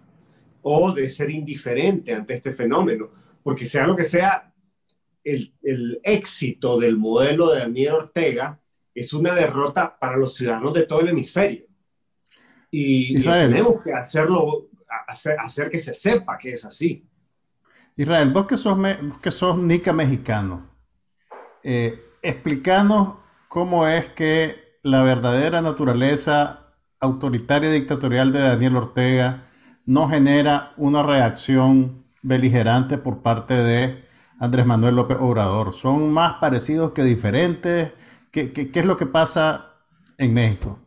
[0.63, 3.09] o de ser indiferente ante este fenómeno,
[3.43, 4.53] porque sea lo que sea,
[5.23, 8.61] el, el éxito del modelo de Daniel Ortega
[8.95, 11.67] es una derrota para los ciudadanos de todo el hemisferio.
[12.71, 14.69] Y, tenemos que hacerlo,
[15.07, 17.07] hacer, hacer, que se sepa que es así.
[17.97, 18.79] Israel, vos que sos,
[19.23, 20.69] que sos nica mexicano,
[21.65, 23.15] eh, explícanos
[23.49, 29.45] cómo es que la verdadera naturaleza autoritaria y dictatorial de Daniel Ortega
[29.87, 34.05] no genera una reacción beligerante por parte de
[34.39, 35.73] Andrés Manuel López Obrador.
[35.73, 37.93] Son más parecidos que diferentes.
[38.31, 39.75] ¿Qué, qué es lo que pasa
[40.19, 40.79] en México?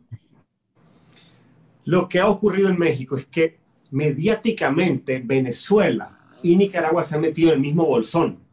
[1.84, 3.58] Lo que ha ocurrido en México es que
[3.90, 8.44] mediáticamente Venezuela y Nicaragua se han metido en el mismo bolsón.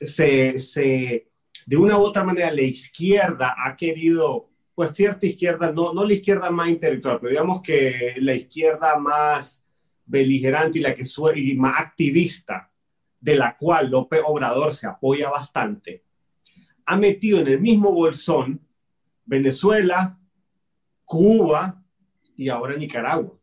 [0.00, 1.28] Se,
[1.66, 6.12] de una u otra manera, la izquierda ha querido, pues cierta izquierda, no, no la
[6.12, 9.64] izquierda más intelectual, pero digamos que la izquierda más
[10.04, 11.04] beligerante y la que
[11.36, 12.72] y más activista,
[13.20, 16.04] de la cual López Obrador se apoya bastante,
[16.84, 18.60] ha metido en el mismo bolsón
[19.24, 20.18] Venezuela,
[21.04, 21.84] Cuba
[22.36, 23.38] y ahora Nicaragua.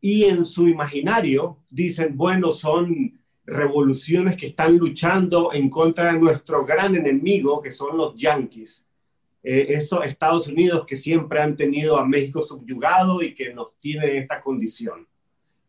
[0.00, 6.64] Y en su imaginario dicen, bueno, son revoluciones que están luchando en contra de nuestro
[6.64, 8.86] gran enemigo, que son los yanquis.
[9.42, 14.10] Eh, esos Estados Unidos que siempre han tenido a México subyugado y que nos tienen
[14.10, 15.06] en esta condición.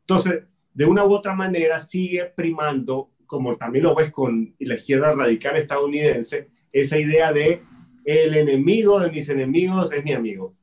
[0.02, 5.14] Entonces, de una u otra manera sigue primando, como también lo ves con la izquierda
[5.14, 7.62] radical estadounidense, esa idea de
[8.06, 10.54] el enemigo de mis enemigos es mi amigo.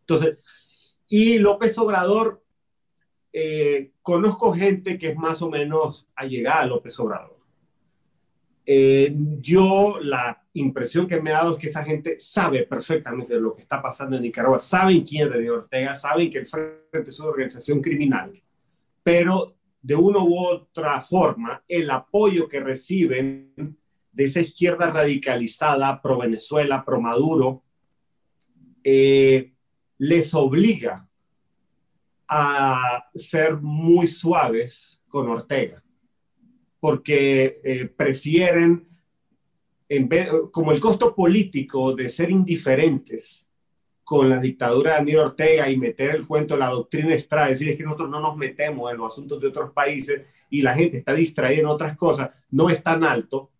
[0.00, 0.38] Entonces,
[1.08, 2.41] y López Obrador,
[3.32, 7.38] eh, conozco gente que es más o menos allegada a López Obrador.
[8.64, 13.56] Eh, yo la impresión que me ha dado es que esa gente sabe perfectamente lo
[13.56, 17.20] que está pasando en Nicaragua, saben quién es Daniel Ortega, saben que el Frente es
[17.20, 18.32] una organización criminal,
[19.02, 23.76] pero de una u otra forma el apoyo que reciben
[24.12, 27.64] de esa izquierda radicalizada, pro Venezuela, pro Maduro,
[28.84, 29.52] eh,
[29.98, 31.08] les obliga
[32.34, 35.82] a ser muy suaves con Ortega,
[36.80, 38.88] porque eh, prefieren,
[39.86, 40.08] en
[40.50, 43.48] como el costo político de ser indiferentes
[44.02, 47.68] con la dictadura de Daniel Ortega y meter el cuento de la doctrina extra, decir
[47.68, 50.96] es que nosotros no nos metemos en los asuntos de otros países y la gente
[50.96, 53.50] está distraída en otras cosas, no es tan alto,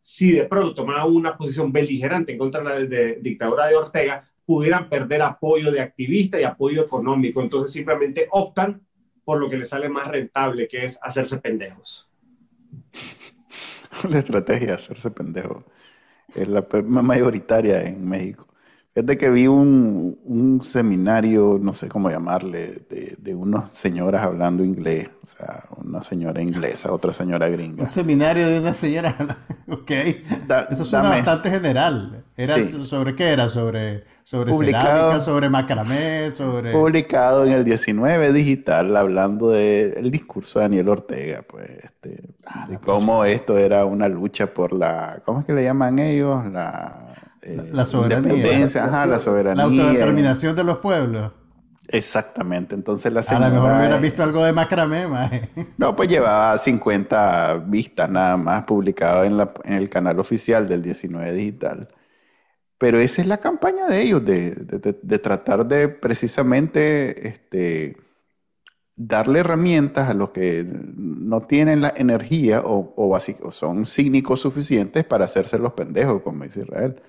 [0.00, 4.90] si de pronto tomaran una posición beligerante en contra de la dictadura de Ortega, pudieran
[4.90, 7.40] perder apoyo de activistas y apoyo económico.
[7.40, 8.86] Entonces simplemente optan
[9.24, 12.10] por lo que les sale más rentable, que es hacerse pendejos.
[14.10, 15.64] La estrategia de hacerse pendejo
[16.34, 18.46] es la mayoritaria en México.
[18.94, 24.62] Fíjate que vi un, un, seminario, no sé cómo llamarle, de, de, unas señoras hablando
[24.64, 25.08] inglés.
[25.24, 27.80] O sea, una señora inglesa, otra señora gringa.
[27.80, 29.16] Un seminario de una señora.
[29.70, 29.90] ok.
[30.70, 32.22] Eso suena bastante general.
[32.36, 33.48] ¿Era ¿Sobre qué era?
[33.48, 36.30] ¿Sobre, sobre cerámica, sobre macramé?
[36.30, 36.72] Sobre...
[36.72, 41.42] Publicado en el 19 digital, hablando del discurso de Daniel Ortega.
[41.48, 45.22] Pues, este, ah, de cómo esto era una lucha por la.
[45.24, 46.44] ¿Cómo es que le llaman ellos?
[46.52, 47.12] La
[47.42, 48.66] la, soberanía.
[48.82, 49.64] Ajá, la soberanía.
[49.64, 51.32] La autodeterminación de los pueblos.
[51.88, 55.06] Exactamente, entonces la A lo mejor hubiera visto algo de macramé,
[55.76, 60.82] No, pues llevaba 50 vistas nada más publicado en, la, en, el canal oficial del
[60.82, 61.88] 19 Digital.
[62.78, 67.96] Pero esa es la campaña de ellos, de, de, tratar de precisamente este,
[68.96, 75.04] darle herramientas a los que no tienen la energía o, o, o son cínicos suficientes
[75.04, 77.00] para hacerse los pendejos, como dice Israel.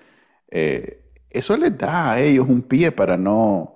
[0.50, 3.74] Eh, eso les da a ellos un pie para no,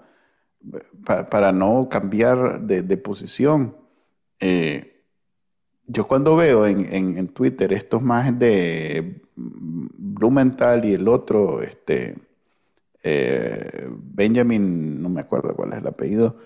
[1.05, 3.77] para, no cambiar de, posición.
[4.39, 5.03] Eh,
[5.87, 12.14] yo cuando veo en, Twitter estos más de Blumenthal y el otro, este,
[13.03, 16.37] eh, Benjamin, no me acuerdo cuál es el apellido,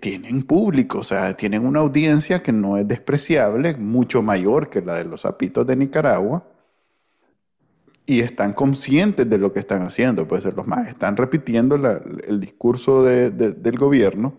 [0.00, 4.94] tienen público, o sea, tienen una audiencia que no es despreciable, mucho mayor que la
[4.94, 6.49] de los zapitos de Nicaragua
[8.10, 10.26] y están conscientes de lo que están haciendo.
[10.26, 14.34] Pues los más están repitiendo el discurso del gobierno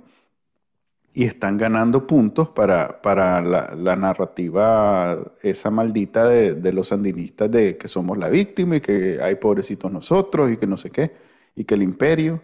[1.13, 7.87] y están ganando puntos para, para la, narrativa esa maldita de, los sandinistas de que
[7.87, 11.13] somos la víctima y que hay pobrecitos nosotros y que no sé qué,
[11.55, 12.43] y que el imperio.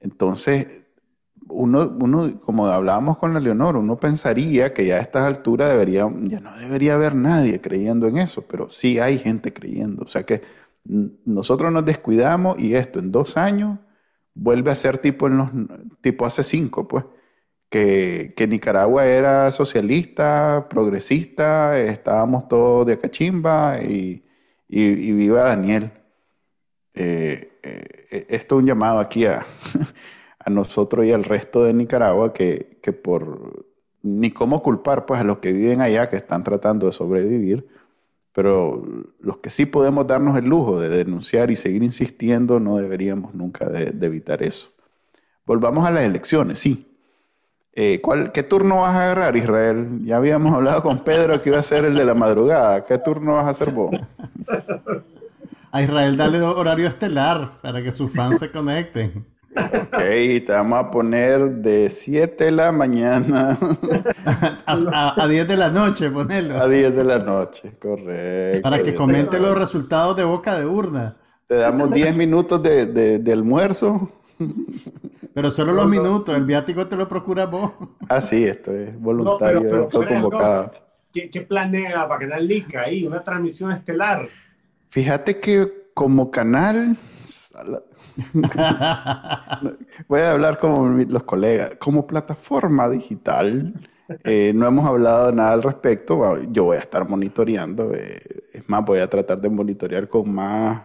[0.00, 0.87] Entonces,
[1.48, 6.10] uno, uno, como hablábamos con la Leonor, uno pensaría que ya a estas alturas debería,
[6.22, 10.04] ya no debería haber nadie creyendo en eso, pero sí hay gente creyendo.
[10.04, 10.42] O sea que
[11.24, 13.78] nosotros nos descuidamos y esto en dos años
[14.34, 15.50] vuelve a ser tipo, en los,
[16.00, 17.04] tipo hace cinco, pues
[17.68, 24.24] que, Nicaragua era socialista, progresista, estábamos todos de cachimba y,
[24.68, 25.92] y, viva Daniel.
[26.94, 29.44] Eh, eh, esto es un llamado aquí a,
[30.48, 33.66] a, nosotros y al resto de Nicaragua que, que, por
[34.02, 37.66] ni cómo culpar pues a los que viven allá que están tratando de sobrevivir,
[38.32, 38.82] pero
[39.20, 43.68] los que sí podemos darnos el lujo de denunciar y seguir insistiendo no deberíamos nunca
[43.68, 44.70] de evitar eso.
[45.44, 46.88] Volvamos a las elecciones, sí.
[47.72, 50.00] Eh, ¿cuál, ¿Qué turno vas a agarrar, Israel?
[50.04, 52.84] Ya habíamos hablado con Pedro que iba a ser el de la madrugada.
[52.84, 53.96] ¿Qué turno vas a hacer vos?
[55.70, 59.24] A Israel dale horario estelar para que sus fans se conecten.
[59.56, 63.58] Ok, te vamos a poner de 7 de la mañana
[64.66, 66.60] a, a, 10 de la noche, ponelo.
[66.60, 68.62] A 10 de la noche, correcto.
[68.62, 71.16] Para que comente los resultados de boca de urna.
[71.46, 74.12] Te damos 10 minutos de, de, de almuerzo
[75.34, 77.72] pero solo los minutos, el viático te lo procura vos.
[78.08, 80.72] Ah, sí, esto es voluntario, no, pero,
[81.12, 83.06] ¿qué, ¿qué, planea para Canal Lica ahí?
[83.06, 84.28] ¿Una transmisión estelar?
[84.90, 86.96] Fíjate que como canal,
[90.08, 93.74] voy a hablar como los colegas, como plataforma digital,
[94.24, 98.18] eh, no hemos hablado nada al respecto, yo voy a estar monitoreando, eh,
[98.52, 100.84] es más, voy a tratar de monitorear con más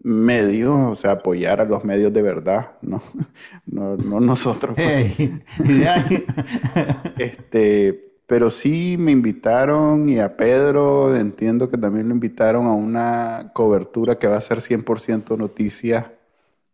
[0.00, 3.02] medios, o sea, apoyar a los medios de verdad, no,
[3.66, 4.76] no, nosotros.
[7.18, 13.52] este, pero sí me invitaron y a Pedro entiendo que también lo invitaron a una
[13.54, 16.04] cobertura que va a ser 100% noticias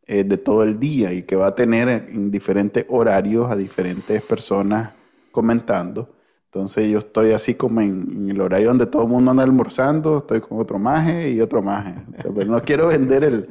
[0.04, 4.20] eh, de todo el día y que va a tener en diferentes horarios a diferentes
[4.22, 4.96] personas
[5.30, 6.16] comentando.
[6.46, 10.40] Entonces yo estoy así como en, el horario donde todo el mundo anda almorzando, estoy
[10.40, 11.94] con otro maje y otro maje.
[12.20, 13.48] pero no quiero vender el...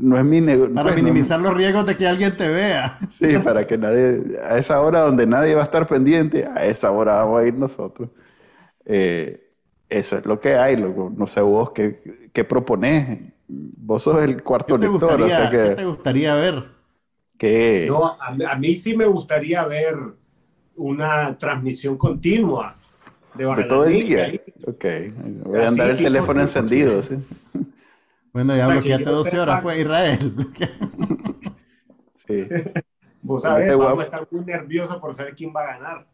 [0.00, 0.74] No es mi negocio.
[0.74, 2.98] Para minimizar los riesgos de que alguien te vea.
[3.10, 4.22] Sí, para que nadie...
[4.44, 7.54] A esa hora donde nadie va a estar pendiente, a esa hora vamos a ir
[7.54, 8.08] nosotros.
[8.84, 9.50] Eh,
[9.88, 10.76] eso es lo que hay.
[10.76, 11.98] no sé vos qué,
[12.32, 13.18] qué proponés.
[13.48, 15.20] Vos sos el cuarto lector.
[15.20, 16.64] O sea que, ¿Qué te gustaría ver?
[17.36, 17.86] Que...
[17.88, 19.96] No, a, a mí sí me gustaría ver
[20.76, 22.74] una transmisión continua
[23.34, 24.32] de, de todo el día.
[24.66, 24.84] Ok,
[25.44, 27.02] voy a andar el teléfono encendido.
[27.02, 27.16] ¿sí?
[28.32, 30.34] Bueno, ya bloqueaste 12 horas, pues Israel.
[32.26, 32.36] sí.
[33.22, 36.06] Vos sabés, vamos a estar muy nerviosos por saber quién va a ganar.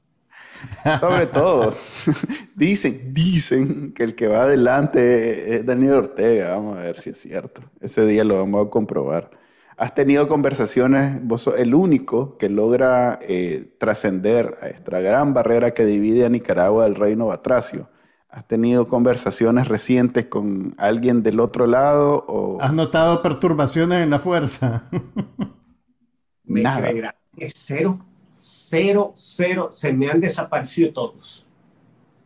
[1.01, 1.75] Sobre todo,
[2.55, 6.57] dicen, dicen que el que va adelante es Daniel Ortega.
[6.57, 7.61] Vamos a ver si es cierto.
[7.81, 9.31] Ese día lo vamos a comprobar
[9.77, 15.73] has tenido conversaciones, vos sos el único que logra eh, trascender a esta gran barrera
[15.73, 17.89] que divide a Nicaragua del reino batracio.
[18.35, 22.25] ¿Has tenido conversaciones recientes con alguien del otro lado?
[22.27, 22.59] O...
[22.61, 24.91] ¿Has notado perturbaciones en la fuerza?
[26.43, 28.05] Me creerá es cero,
[28.37, 29.69] cero, cero.
[29.71, 31.47] Se me han desaparecido todos.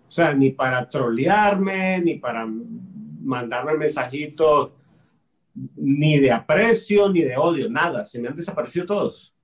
[0.09, 2.47] O sea, ni para trolearme, ni para
[3.21, 4.71] mandarme mensajitos
[5.77, 8.07] ni de aprecio, ni de odio, nada.
[8.07, 9.35] Se me han desaparecido todos.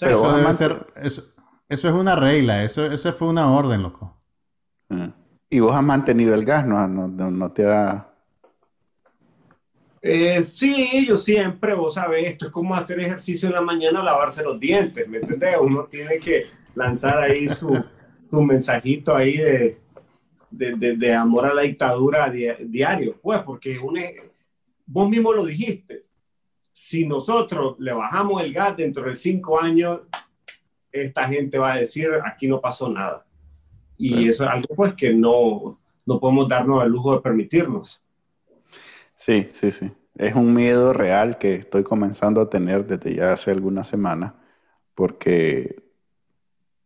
[0.00, 1.34] Pero eso debe ser, eso,
[1.68, 4.16] es una regla, eso, eso fue una orden, loco.
[4.88, 5.12] Ah.
[5.48, 6.66] ¿Y vos has mantenido el gas?
[6.66, 8.12] ¿No, no, te da...?
[10.02, 14.42] Eh, sí, yo siempre, vos sabés, esto es como hacer ejercicio en la mañana, lavarse
[14.42, 15.56] los dientes, ¿me entendés?
[15.60, 16.44] Uno tiene que
[16.74, 17.82] lanzar ahí su,
[18.30, 19.80] su mensajito ahí de,
[20.50, 23.98] de, de, amor a la dictadura diario, pues, porque un,
[24.86, 26.04] vos mismo lo dijiste,
[26.70, 30.00] si nosotros le bajamos el gas dentro de cinco años,
[30.92, 33.25] esta gente va a decir, aquí no pasó nada.
[33.98, 38.02] Y eso es algo pues que no, no podemos darnos el lujo de permitirnos.
[39.16, 39.92] Sí, sí, sí.
[40.14, 44.32] Es un miedo real que estoy comenzando a tener desde ya hace algunas semanas,
[44.94, 45.82] porque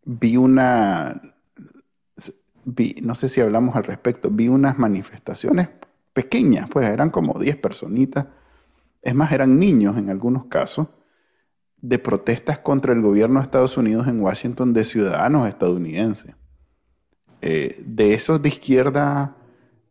[0.05, 1.21] vi una,
[2.65, 5.69] vi, no sé si hablamos al respecto, vi unas manifestaciones
[6.13, 8.27] pequeñas, pues eran como 10 personitas,
[9.03, 10.89] es más, eran niños en algunos casos,
[11.81, 16.35] de protestas contra el gobierno de Estados Unidos en Washington de ciudadanos estadounidenses.
[17.43, 19.35] Eh, de esos de izquierda,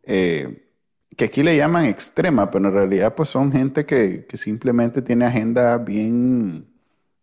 [0.04, 0.68] eh,
[1.16, 5.76] que aquí le llaman extrema, pero en realidad pues son gente que, simplemente tiene agenda
[5.78, 6.66] bien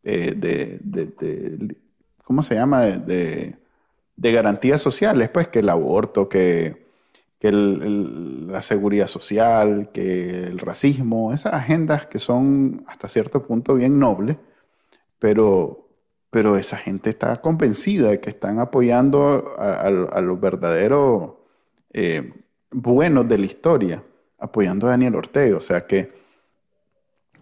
[0.03, 1.75] eh, de,
[2.23, 2.81] ¿cómo se llama?
[2.83, 3.57] De,
[4.17, 6.85] garantías sociales, pues que el aborto, que,
[7.41, 14.37] la seguridad social, que el racismo, esas agendas que son hasta cierto punto bien nobles,
[15.19, 15.86] pero,
[16.37, 21.31] pero esa gente está convencida de que están apoyando a, los verdaderos
[21.91, 22.31] eh,
[22.69, 24.03] buenos de la historia,
[24.37, 25.57] apoyando a Daniel Ortega.
[25.57, 26.13] O sea que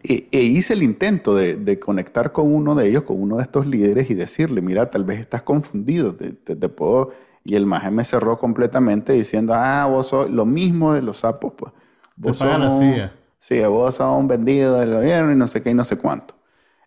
[0.02, 3.68] e, e, hice el intento de, conectar con uno de ellos, con uno de estos
[3.68, 7.12] líderes y decirle, mira, tal vez estás confundido, te, puedo...
[7.44, 11.52] Y el maje me cerró completamente diciendo, ah, vos sos lo mismo de los sapos,
[11.58, 11.74] pues.
[12.16, 13.14] Vos sos, la CIA.
[13.40, 16.35] Sí, vos sos un vendido del gobierno y no sé qué y no sé cuánto.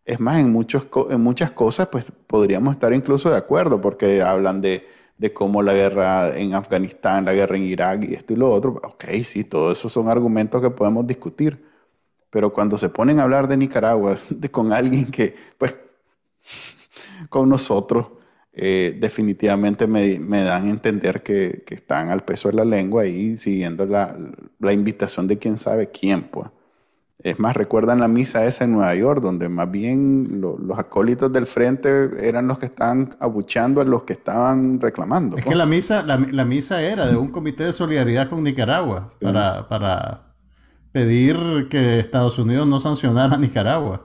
[0.09, 4.61] Es más, en, muchos, en muchas cosas, pues podríamos estar incluso de acuerdo, porque hablan
[4.61, 4.87] de,
[5.35, 8.81] cómo la guerra en Afganistán, la guerra en Irak y esto y lo otro.
[8.83, 11.69] Ok, sí, todo eso son argumentos que podemos discutir
[12.31, 14.19] pero cuando se ponen a hablar de Nicaragua
[14.51, 15.77] con alguien que, pues,
[17.29, 18.07] con nosotros,
[18.53, 23.87] eh, definitivamente me, dan a entender que, están al peso de la lengua y siguiendo
[23.87, 24.17] la,
[24.73, 26.51] invitación de quién sabe quién, pues.
[27.21, 31.47] Es más, recuerdan la misa esa en Nueva York, donde más bien los acólitos del
[31.47, 35.37] frente eran los que estaban abuchando a los que estaban reclamando.
[35.37, 35.59] Es que pues.
[35.59, 40.35] la misa, la, misa era de un comité de solidaridad con Nicaragua para, para
[40.93, 44.05] pedir que Estados Unidos no sancionara a Nicaragua.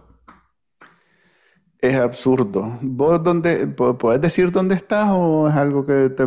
[1.79, 2.79] Es absurdo.
[2.81, 6.25] ¿Vos dónde, podés decir dónde estás o es algo que te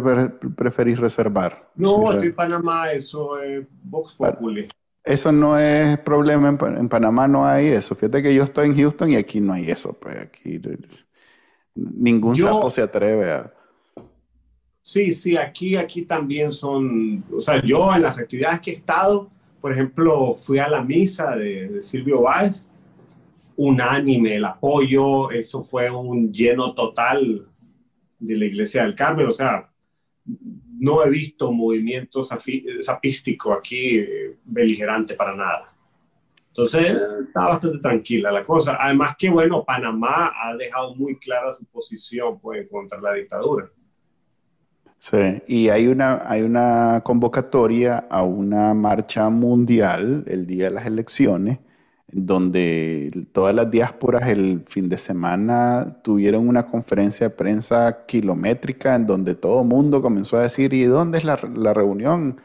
[0.55, 1.71] preferís reservar?
[1.75, 4.69] No, estoy en Panamá, eso es Vox Populi.
[5.07, 7.95] Eso no es problema, en, Panamá no hay eso.
[7.95, 9.93] Fíjate que yo estoy en Houston y aquí no hay eso.
[9.93, 10.61] Pues aquí
[11.77, 13.53] ningún sapo se atreve a...
[14.83, 19.31] Sí, sí, aquí, aquí también son, o sea, yo en las actividades que he estado,
[19.61, 22.63] por ejemplo, fui a la misa de, Silvio Valls,
[23.57, 27.47] unánime el apoyo, eso fue un lleno total
[28.19, 29.71] de la iglesia del Carmen, o sea,
[30.79, 32.31] no he visto movimientos
[32.85, 35.73] zapístico aquí eh, beligerante para nada.
[36.49, 38.79] Entonces, está bastante tranquila la cosa.
[38.81, 43.71] Además que, bueno, Panamá ha dejado muy clara su posición pues, contra la dictadura.
[44.99, 50.87] Sí, y hay una, hay una convocatoria a una marcha mundial el día de las
[50.87, 51.59] elecciones,
[52.19, 59.07] donde todas las diásporas el fin de semana tuvieron una conferencia de prensa kilométrica en
[59.07, 62.41] donde todo el mundo comenzó a decir, ¿y dónde es la, reunión?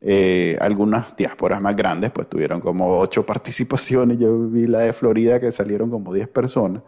[0.00, 5.40] Eh, algunas diásporas más grandes pues tuvieron como ocho participaciones, yo vi la de Florida
[5.40, 6.82] que salieron como diez personas.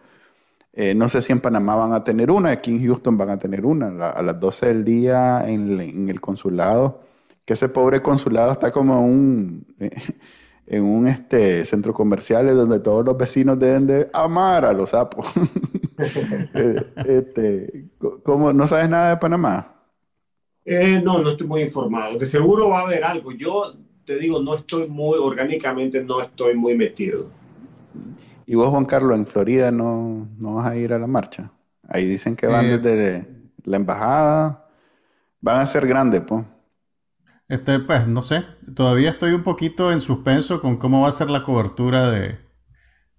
[0.72, 3.38] Eh, no sé si en Panamá van a tener una, aquí en Houston van a
[3.40, 7.00] tener una, a las 12 del día en, el consulado,
[7.44, 9.66] que ese pobre consulado está como un,
[10.70, 15.26] en un este, centro comercial donde todos los vecinos deben de amar a los sapos.
[16.54, 17.90] Eh, este,
[18.22, 19.74] ¿cómo, ¿No sabes nada de Panamá?
[20.64, 22.16] Eh, no, no estoy muy informado.
[22.16, 23.32] De seguro va a haber algo.
[23.32, 23.74] Yo
[24.06, 27.26] te digo, no estoy muy, orgánicamente no estoy muy metido.
[28.46, 31.52] ¿Y vos, Juan Carlos, en Florida no, no vas a ir a la marcha?
[31.86, 33.28] Ahí dicen que van eh, desde
[33.64, 34.70] la embajada.
[35.42, 36.44] Van a ser grandes, pues.
[37.50, 38.44] Este, pues, no sé.
[38.76, 42.38] Todavía estoy un poquito en suspenso con cómo va a ser la cobertura de,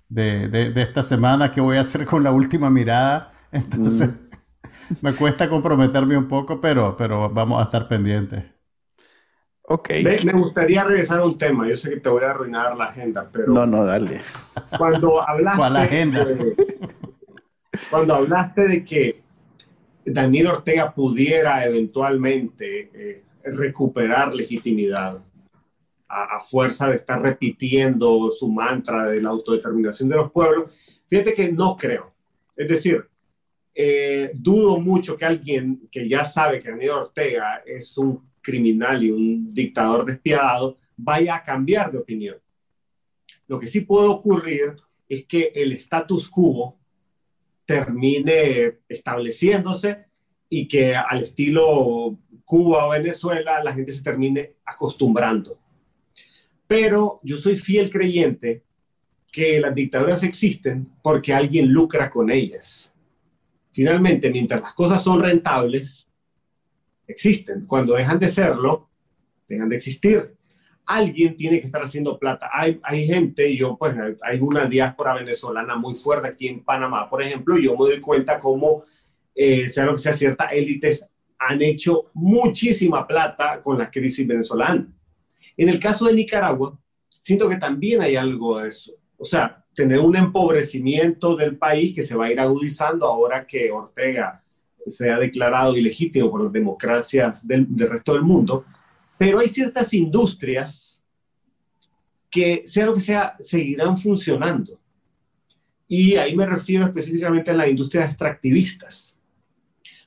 [0.07, 3.33] de, esta semana, qué voy a hacer con la última mirada.
[3.51, 4.93] Entonces, mm.
[5.01, 8.45] me cuesta comprometerme un poco, pero, pero vamos a estar pendientes.
[9.89, 11.67] Me, gustaría regresar a un tema.
[11.67, 13.51] Yo sé que te voy a arruinar la agenda, pero.
[13.51, 14.21] No, no, dale.
[14.77, 15.69] Cuando hablaste.
[15.69, 16.25] la agenda?
[16.25, 16.55] De,
[17.89, 19.23] cuando hablaste de que
[20.05, 25.23] Daniel Ortega pudiera eventualmente eh, recuperar legitimidad
[26.07, 30.71] a, fuerza de estar repitiendo su mantra de la autodeterminación de los pueblos,
[31.07, 32.13] fíjate que no creo.
[32.55, 33.07] Es decir,
[33.73, 39.11] eh, dudo mucho que alguien que ya sabe que Daniel Ortega es un criminal y
[39.11, 42.37] un dictador despiadado vaya a cambiar de opinión.
[43.47, 44.75] Lo que sí puede ocurrir
[45.07, 46.77] es que el status quo
[47.65, 50.05] termine estableciéndose
[50.49, 52.17] y que al estilo
[52.51, 55.57] Cuba o Venezuela la gente se termine acostumbrando.
[56.67, 58.65] Pero yo soy fiel creyente
[59.31, 62.93] que las dictaduras existen porque alguien lucra con ellas.
[63.71, 66.09] Finalmente, mientras las cosas son rentables,
[67.07, 67.65] existen.
[67.65, 68.89] Cuando dejan de serlo,
[69.47, 70.35] dejan de existir.
[70.87, 72.49] Alguien tiene que estar haciendo plata.
[72.51, 77.57] Hay, gente, yo pues hay una diáspora venezolana muy fuerte aquí en Panamá, por ejemplo,
[77.57, 78.83] y yo me doy cuenta cómo,
[79.33, 81.07] eh, sea lo que sea, ciertas élites
[81.41, 84.87] han hecho muchísima plata con la crisis venezolana.
[85.57, 86.77] En el caso de Nicaragua,
[87.09, 88.93] siento que también hay algo de eso.
[89.17, 93.71] O sea, tener un empobrecimiento del país que se va a ir agudizando ahora que
[93.71, 94.43] Ortega
[94.85, 98.63] sea declarado ilegítimo por las democracias del, del resto del mundo,
[99.17, 101.03] pero hay ciertas industrias
[102.29, 104.79] que, sea lo que sea, seguirán funcionando.
[105.87, 109.20] Y ahí me refiero específicamente a las industrias extractivistas.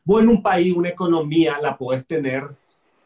[0.06, 2.44] En un país, una economía, la podés tener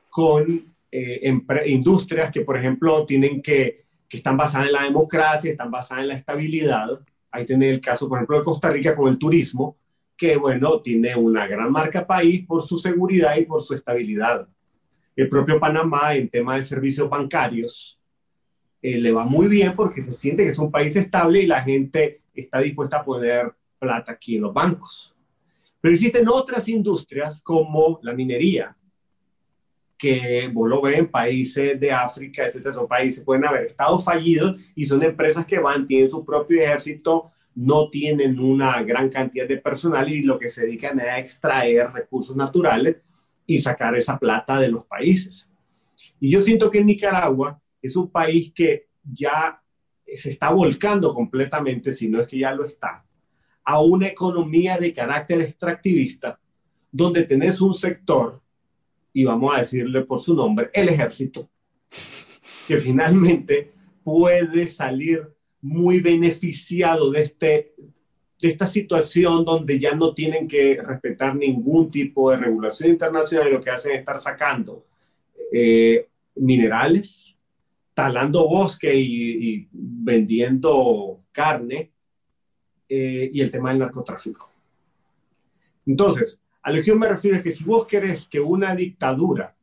[0.09, 1.33] con eh,
[1.67, 6.09] industrias que, por ejemplo, tienen que, que están basadas en la democracia, están basadas en
[6.09, 6.89] la estabilidad.
[7.31, 9.77] Ahí tenés el caso, por ejemplo, de Costa Rica con el turismo,
[10.17, 14.49] que, bueno, tiene una gran marca país por su seguridad y por su estabilidad.
[15.15, 17.99] El propio Panamá, en tema de servicios bancarios,
[18.81, 21.63] eh, le va muy bien porque se siente que es un país estable y la
[21.63, 25.15] gente está dispuesta a poner plata aquí en los bancos.
[25.81, 28.77] Pero existen otras industrias como la minería,
[29.97, 34.61] que vos lo ves en países de África, etcétera, son países, pueden haber estado fallidos
[34.75, 39.59] y son empresas que van, tienen su propio ejército, no tienen una gran cantidad de
[39.59, 42.99] personal y lo que se dedican es a extraer recursos naturales
[43.45, 45.51] y sacar esa plata de los países.
[46.21, 49.61] Y yo siento que Nicaragua es un país que ya
[50.07, 53.05] se está volcando completamente, si no es que ya lo está,
[53.69, 56.41] a una economía de carácter extractivista,
[56.91, 58.41] donde tenés un sector
[59.13, 61.51] y vamos a decirle por su nombre, el ejército,
[62.67, 63.71] que finalmente
[64.03, 65.29] puede salir
[65.61, 67.75] muy beneficiado de, este,
[68.41, 73.53] de esta situación donde ya no tienen que respetar ningún tipo de regulación internacional y
[73.53, 74.83] lo que hacen es estar sacando
[75.53, 77.37] eh, minerales,
[77.93, 81.93] talando bosque y, vendiendo carne
[82.89, 84.51] eh, y el tema del narcotráfico.
[85.87, 89.57] Entonces, a lo que yo me refiero es que si vos querés que una dictadura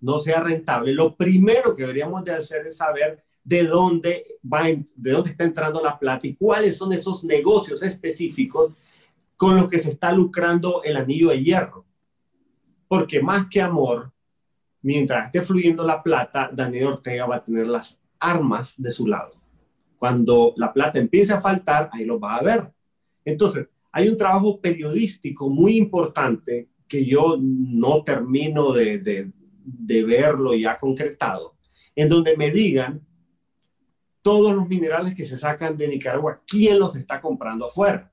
[0.00, 5.10] no sea rentable, lo primero que deberíamos de hacer es saber de dónde va, de
[5.10, 8.72] dónde está entrando la plata y cuáles son esos negocios específicos
[9.36, 11.84] con los que se está lucrando el anillo de hierro.
[12.88, 14.12] Porque más que amor,
[14.82, 19.32] mientras esté fluyendo la plata, Daniel Ortega va a tener las armas de su lado.
[19.98, 22.70] Cuando la plata empiece a faltar, ahí lo va a ver.
[23.24, 28.98] Entonces, hay un trabajo periodístico muy importante que yo no termino de,
[29.64, 31.56] de, verlo ya concretado,
[31.94, 33.04] en donde me digan
[34.22, 38.12] todos los minerales que se sacan de Nicaragua, ¿quién los está comprando afuera?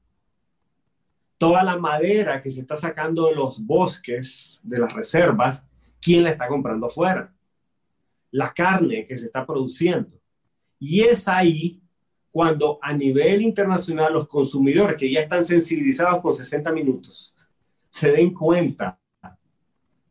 [1.38, 5.68] Toda la madera que se está sacando de los bosques, de las reservas,
[6.00, 7.36] ¿quién la está comprando afuera?
[8.32, 10.23] La carne que se está produciendo.
[10.86, 11.82] Y es ahí
[12.30, 17.34] cuando a nivel internacional los consumidores que ya están sensibilizados con 60 minutos
[17.90, 19.00] se den cuenta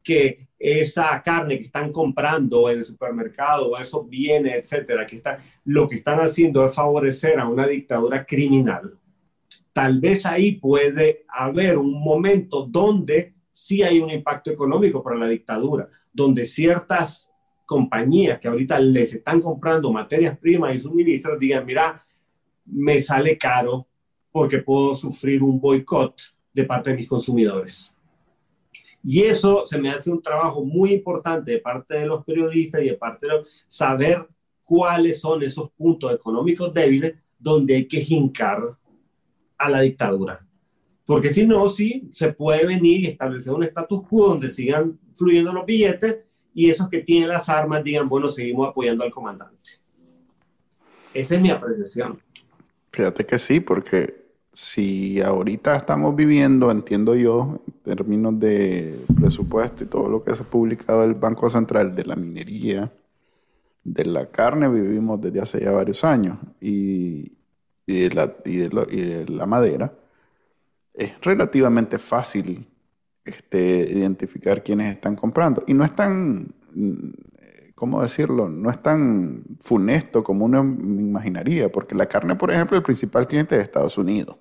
[0.03, 5.87] que esa carne que están comprando en el supermercado esos bienes, etcétera, que está, lo
[5.91, 8.99] que están haciendo es favorecer a una dictadura criminal.
[9.75, 15.29] Tal vez ahí puede haber un momento donde sí hay un impacto económico para la
[15.29, 17.32] dictadura, donde ciertas
[17.65, 22.05] compañías que ahorita les están comprando materias primas y suministros digan, mira,
[22.65, 23.87] me sale caro
[24.31, 26.15] porque puedo sufrir un boicot
[26.53, 27.95] de parte de mis consumidores.
[29.05, 32.87] Y eso se me hace un trabajo muy importante de parte de los periodistas y
[32.87, 34.29] de parte de saber
[34.65, 38.79] cuáles son esos puntos económicos débiles donde hay que jincar
[39.59, 40.47] a la dictadura.
[41.05, 45.53] Porque si no, sí, se puede venir y establecer un status quo donde sigan fluyendo
[45.53, 46.21] los billetes
[46.55, 49.70] y esos que tienen las armas digan, bueno, seguimos apoyando al comandante.
[51.14, 52.20] Esa es mi apreciación.
[52.90, 54.22] Fíjate que sí, porque
[54.53, 60.42] si ahorita estamos viviendo, entiendo yo, en términos de presupuesto y todo lo que se
[60.42, 62.92] ha publicado el Banco Central de la minería,
[63.82, 67.32] de la carne, vivimos desde hace ya varios años, y,
[67.86, 69.92] de, la, y de, la madera,
[70.94, 72.66] es relativamente fácil
[73.25, 75.62] este, identificar quiénes están comprando.
[75.66, 76.55] Y no es tan
[77.83, 78.49] ¿cómo decirlo?
[78.49, 83.27] No es tan funesto como uno imaginaría, porque la carne, por ejemplo, es el principal
[83.27, 84.37] cliente de Estados Unidos.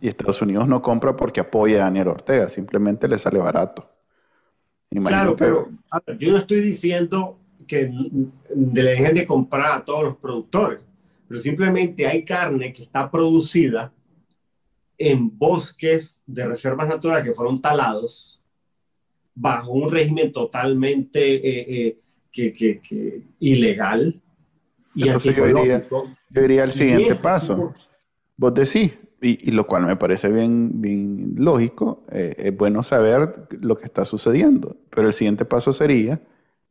[0.00, 3.90] Y Estados Unidos no compra porque apoya a Daniel Ortega, simplemente le sale barato.
[5.04, 5.68] claro, pero
[6.18, 7.92] yo no estoy diciendo que
[8.56, 10.80] le dejen de comprar a todos los productores,
[11.28, 13.92] pero simplemente hay carne que está producida
[15.00, 18.42] en bosques de reservas naturales que fueron talados
[19.34, 21.98] bajo un régimen totalmente eh, eh,
[22.30, 24.20] que, que, ilegal
[24.94, 27.74] y Entonces yo diría, yo diría el siguiente paso.
[28.36, 28.92] Vos decís,
[29.22, 33.84] y, y, lo cual me parece bien, bien lógico, eh, es bueno saber lo que
[33.84, 36.20] está sucediendo, pero el siguiente paso sería,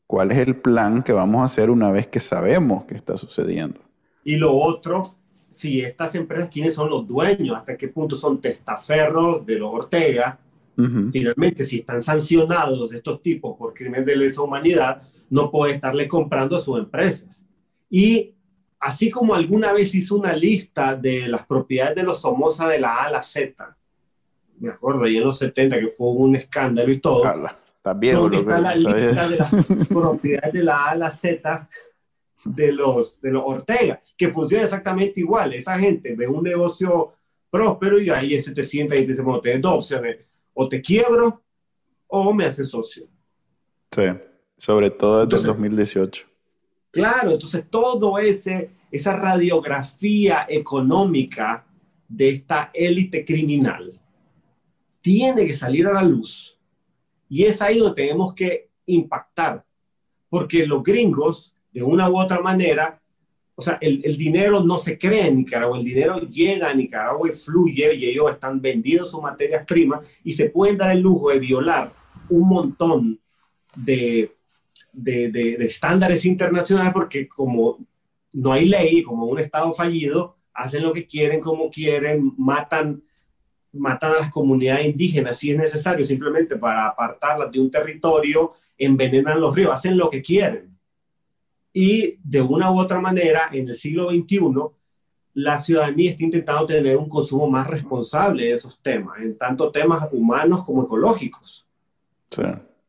[0.05, 3.79] ¿cuál es el plan que vamos a hacer una vez que sabemos que está sucediendo?
[4.23, 5.01] Y lo otro,
[5.49, 7.57] si estas empresas, ¿quiénes son los dueños?
[7.57, 10.39] ¿Hasta qué punto son testaferros de los Ortega?
[11.11, 16.55] Finalmente, si están sancionados estos tipos por crimen de lesa humanidad, no puede estarle comprando
[16.55, 17.45] a sus empresas.
[17.89, 18.33] Y
[18.79, 22.95] así como alguna vez hizo una lista de las propiedades de los Somoza de la
[22.95, 23.75] A a la Z,
[24.59, 27.23] me acuerdo, ahí en los 70 que fue un escándalo y todo.
[27.81, 29.51] también ¿Dónde está la lista de las
[29.89, 31.69] propiedades de la A a la Z
[32.45, 34.01] de los, de los Ortega?
[34.17, 35.53] Que funciona exactamente igual.
[35.53, 37.13] Esa gente ve un negocio
[37.49, 40.17] próspero y ahí se te sienta y te dice, bueno, tienes dos opciones,
[40.53, 41.41] o te quiebro
[42.07, 43.07] o me haces socio.
[43.91, 44.03] Sí,
[44.57, 46.25] sobre todo desde el 2018.
[46.91, 51.65] Claro, entonces todo ese, esa radiografía económica
[52.07, 53.99] de esta élite criminal
[55.01, 56.59] tiene que salir a la luz.
[57.29, 59.63] Y es ahí donde tenemos que impactar,
[60.29, 63.01] porque los gringos, de una u otra manera,
[63.55, 67.33] o sea, el, dinero no se crea en Nicaragua, el dinero llega a Nicaragua y
[67.33, 71.39] fluye y ellos están vendiendo sus materias primas y se pueden dar el lujo de
[71.39, 71.91] violar
[72.29, 73.19] un montón
[73.75, 74.31] de,
[74.93, 77.79] de estándares internacionales porque como
[78.33, 83.03] no hay ley, como un Estado fallido, hacen lo que quieren, como quieren, matan,
[83.73, 89.39] matan a las comunidades indígenas si es necesario, simplemente para apartarlas de un territorio, envenenan
[89.39, 90.68] los ríos, hacen lo que quieren.
[91.73, 94.39] Y de una u otra manera, en el siglo XXI,
[95.33, 100.09] la ciudadanía está intentando tener un consumo más responsable de esos temas, en tanto temas
[100.11, 101.67] humanos como ecológicos.
[102.29, 102.43] Sí.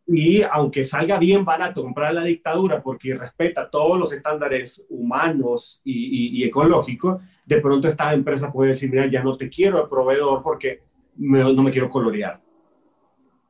[0.07, 5.93] Y aunque salga bien barato comprar la dictadura porque respeta todos los estándares humanos y,
[5.93, 9.89] y, y ecológicos, de pronto estas empresas pueden decir, mira, ya no te quiero el
[9.89, 10.83] proveedor porque
[11.17, 12.41] me, no me quiero colorear.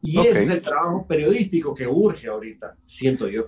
[0.03, 0.31] Y okay.
[0.31, 3.47] ese es el trabajo periodístico que urge ahorita, siento yo.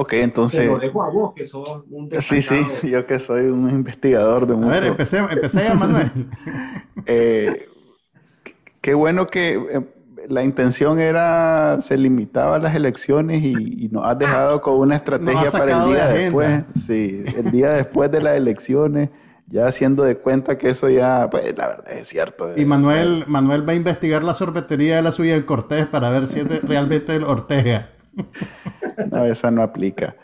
[0.00, 0.60] Ok, entonces...
[0.60, 4.46] Te lo dejo a vos, que sos un Sí, sí, yo que soy un investigador
[4.46, 4.70] de mucho...
[4.70, 6.10] A ver, empecé, empecé ya, Manuel.
[7.06, 7.68] eh,
[8.80, 9.80] qué bueno que eh,
[10.26, 14.96] la intención era, se limitaba a las elecciones y, y nos has dejado con una
[14.96, 16.64] estrategia para el día de después.
[16.76, 19.10] Sí, el día después de las elecciones,
[19.48, 22.56] ya haciendo de cuenta que eso ya, pues la verdad es cierto.
[22.56, 26.26] Y Manuel, Manuel va a investigar la sorbetería de la suya en Cortés para ver
[26.26, 27.90] si es realmente el Ortega.
[29.10, 30.14] No, esa no aplica.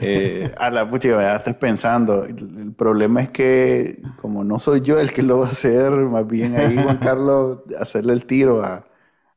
[0.00, 2.24] Eh, a la pucha, ya estás pensando.
[2.24, 5.90] El, el, problema es que, como no soy yo el que lo va a hacer,
[5.92, 8.84] más bien ahí Juan Carlos, hacerle el tiro a.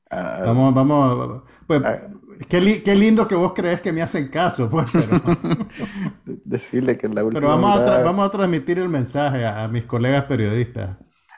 [0.09, 1.43] a vamos, vamos.
[1.67, 1.99] Pues, a,
[2.49, 4.87] qué, li, qué, lindo que vos crees que me hacen caso, pues.
[4.91, 5.21] Pero,
[6.43, 7.41] decirle que es la última.
[7.41, 10.97] Pero vamos, a, vamos a transmitir el mensaje a, a, mis colegas periodistas.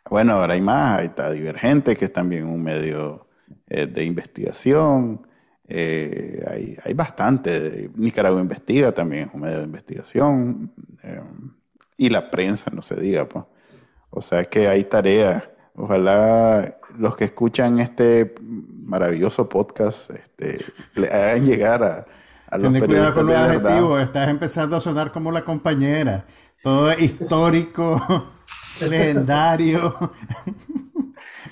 [0.09, 0.99] Bueno, ahora hay más.
[0.99, 3.27] Ahí está Divergente, que es también un medio
[3.67, 5.27] eh, de investigación.
[5.67, 7.89] Eh, hay, hay, bastante.
[7.95, 10.71] Nicaragua Investiga también es un medio de investigación.
[11.03, 11.21] Eh,
[11.97, 13.27] y la prensa, no se diga.
[13.27, 13.45] Pues.
[14.09, 15.43] O sea que hay tareas.
[15.75, 20.57] Ojalá los que escuchan este maravilloso podcast este,
[20.95, 22.05] le hagan llegar a,
[22.49, 24.01] a los Ten cuidado con los adjetivos.
[24.01, 26.25] Estás empezando a sonar como la compañera.
[26.63, 28.31] Todo histórico,
[28.81, 29.93] legendario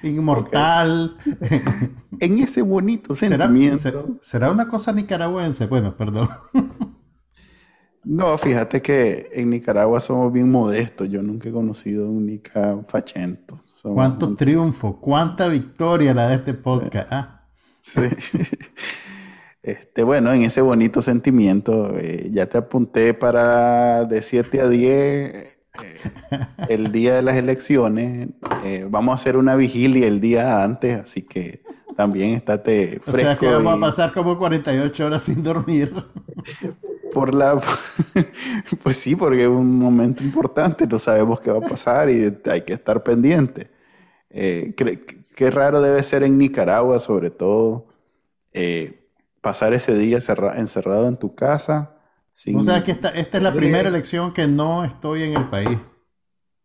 [0.09, 1.17] inmortal.
[1.19, 1.61] Okay.
[2.19, 3.77] en ese bonito sentimiento.
[3.77, 5.67] ¿Será, ¿Será, una cosa nicaragüense?
[5.67, 6.27] Bueno, perdón.
[8.03, 11.09] no, fíjate que en Nicaragua somos bien modestos.
[11.09, 13.63] Yo nunca he conocido un nica fachento.
[13.75, 14.35] Somos ¿Cuánto un...
[14.35, 14.99] triunfo?
[14.99, 17.07] ¿Cuánta victoria la de este podcast?
[17.11, 17.47] Ah.
[17.81, 18.01] sí.
[19.65, 25.54] Este, bueno, en ese bonito sentimiento, eh, ya te apunté para de 7 a 10
[25.83, 28.29] eh, el día de las elecciones.
[28.63, 31.61] Eh, vamos a hacer una vigilia el día antes, así que
[31.95, 33.11] también estate fresco.
[33.11, 33.77] O sea que vamos y...
[33.77, 35.93] a pasar como 48 horas sin dormir.
[37.13, 37.61] Por la...
[38.83, 42.61] Pues sí, porque es un momento importante, no sabemos qué va a pasar y hay
[42.61, 43.71] que estar pendiente.
[44.29, 44.75] Eh,
[45.35, 47.87] qué raro debe ser en Nicaragua, sobre todo,
[48.53, 49.07] eh,
[49.41, 50.19] pasar ese día
[50.55, 51.94] encerrado en tu casa
[52.35, 52.57] sin...
[52.57, 55.79] O sea, que esta, esta es la primera elección que no estoy en el país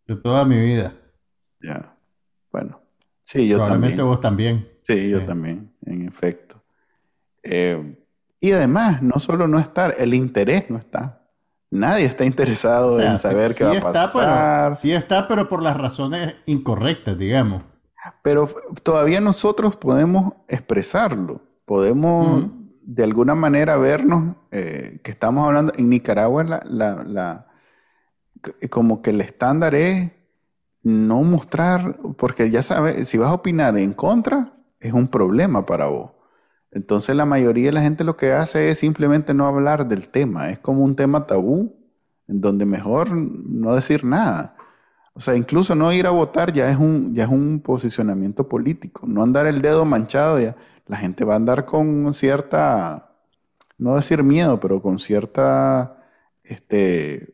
[0.05, 0.93] de toda mi vida.
[1.63, 1.97] Ya,
[2.51, 2.81] bueno.
[3.23, 4.09] Sí, yo Probablemente también.
[4.09, 4.69] vos también.
[4.83, 6.61] Sí, sí, yo también, en efecto.
[7.45, 8.05] Eh,
[8.41, 11.23] y además, no solo no estar, el interés no está.
[11.71, 14.63] Nadie está interesado o sea, en saber sí, qué va a pasar.
[14.65, 17.63] Pero, sí está, pero por las razones incorrectas, digamos.
[18.25, 18.49] Pero
[18.83, 21.43] todavía nosotros podemos expresarlo.
[21.65, 22.43] Podemos...
[22.43, 22.60] Uh -huh
[22.93, 27.47] de alguna manera vernos, eh, que estamos hablando, en Nicaragua la, la,
[28.69, 30.11] como que el estándar es
[30.83, 35.87] no mostrar, porque ya sabes, si vas a opinar en contra, es un problema para
[35.87, 36.15] vos.
[36.73, 40.51] Entonces la mayoría de la gente lo que hace es simplemente no hablar del tema,
[40.51, 41.77] es como un tema tabú,
[42.27, 44.57] en donde mejor no decir nada.
[45.13, 49.07] O sea, incluso no ir a votar ya es un, ya es un posicionamiento político.
[49.07, 50.57] No andar el dedo manchado ya.
[50.91, 53.13] La gente va a andar con cierta,
[53.79, 56.03] no decir miedo, pero con cierta,
[56.43, 57.33] este,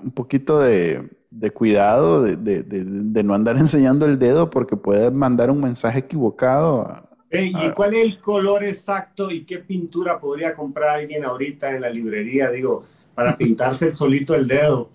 [0.00, 1.10] un poquito de,
[1.52, 6.86] cuidado de, no andar enseñando el dedo porque puede mandar un mensaje equivocado.
[7.32, 11.90] ¿Y cuál es el color exacto y qué pintura podría comprar alguien ahorita en la
[11.90, 12.84] librería, digo,
[13.16, 14.90] para pintarse el solito el dedo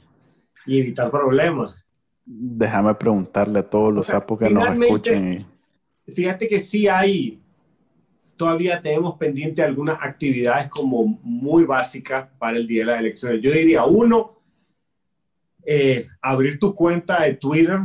[0.66, 1.76] y evitar problemas?
[2.24, 5.42] Déjame preguntarle a todos los sapos que nos escuchen.
[6.08, 7.42] Fíjate que sí hay,
[8.36, 13.42] todavía tenemos pendiente algunas actividades como muy básicas para el día de las elecciones.
[13.42, 14.42] Yo diría, uno,
[15.66, 17.80] eh, abrir tu cuenta de Twitter,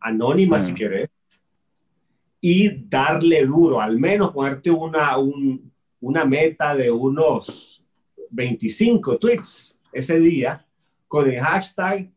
[0.00, 1.08] anónima si querés,
[2.40, 5.16] y darle duro, al menos ponerte una,
[6.00, 7.84] una meta de unos
[8.30, 10.64] 25 tweets ese día
[11.08, 12.10] con el hashtag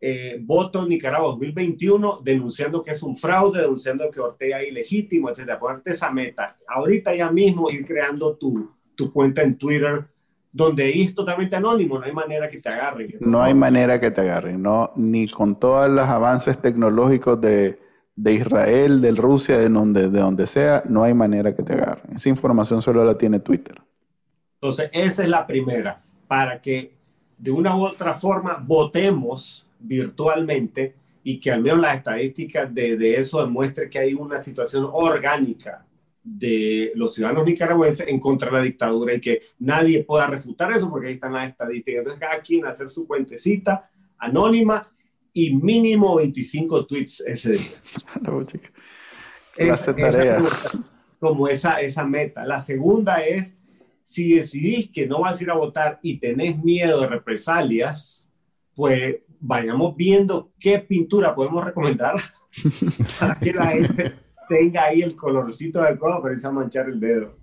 [0.00, 5.58] eh, voto Nicaragua 2021 denunciando que es un fraude, denunciando que Ortega es ilegítimo, etcétera.
[5.58, 6.56] Ponerte esa meta.
[6.66, 10.06] Ahorita ya mismo ir creando tu, tu cuenta en Twitter
[10.50, 13.14] donde es totalmente anónimo, no hay manera que te agarren.
[13.20, 17.78] No hay manera que te agarren, no, ni con todos los avances tecnológicos de,
[18.16, 22.16] de Israel, de Rusia, de donde, de donde sea, no hay manera que te agarren.
[22.16, 23.76] Esa información solo la tiene Twitter.
[24.54, 26.96] Entonces, esa es la primera, para que
[27.36, 33.16] de una u otra forma votemos virtualmente y que al menos las estadísticas de, de
[33.16, 35.86] eso demuestre que hay una situación orgánica
[36.22, 40.90] de los ciudadanos nicaragüenses en contra de la dictadura y que nadie pueda refutar eso
[40.90, 41.98] porque ahí están las estadísticas.
[41.98, 44.92] Entonces, cada quien hacer su cuentecita anónima
[45.32, 47.70] y mínimo 25 tweets ese día.
[49.56, 50.42] es, tarea.
[51.18, 52.44] como, esa, esa meta.
[52.44, 53.56] La segunda es,
[54.02, 58.30] si decidís que no vas a ir a votar y tenés miedo de represalias,
[58.74, 62.14] pues vayamos viendo qué pintura podemos recomendar
[63.20, 64.14] para que la gente
[64.48, 67.36] tenga ahí el colorcito adecuado para irse a manchar el dedo.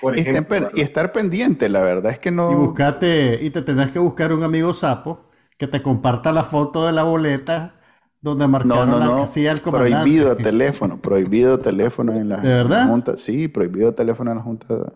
[0.00, 2.52] Por ejemplo, y, estar pendiente, la verdad es que no.
[2.52, 6.86] Y buscate, y te tenés que buscar un amigo sapo que te comparta la foto
[6.86, 7.80] de la boleta
[8.20, 9.26] donde marcaron no, no, no.
[9.26, 12.88] la Prohibido teléfono, prohibido teléfono en la, ¿De verdad?
[12.88, 13.18] junta.
[13.18, 14.94] Sí, prohibido teléfono en la junta.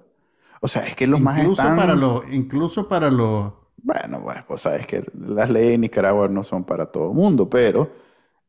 [0.60, 1.76] O sea, es que los más están...
[1.76, 3.52] para los, incluso para los
[3.82, 7.90] bueno, pues sabes que las leyes de Nicaragua no son para todo el mundo, pero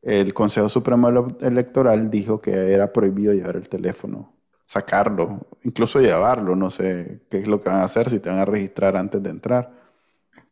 [0.02, 1.08] el Consejo Supremo
[1.40, 4.32] Electoral dijo que era prohibido llevar el teléfono,
[4.66, 8.38] sacarlo, incluso llevarlo, no sé qué es lo que van a hacer, si te van
[8.38, 9.80] a registrar antes de entrar.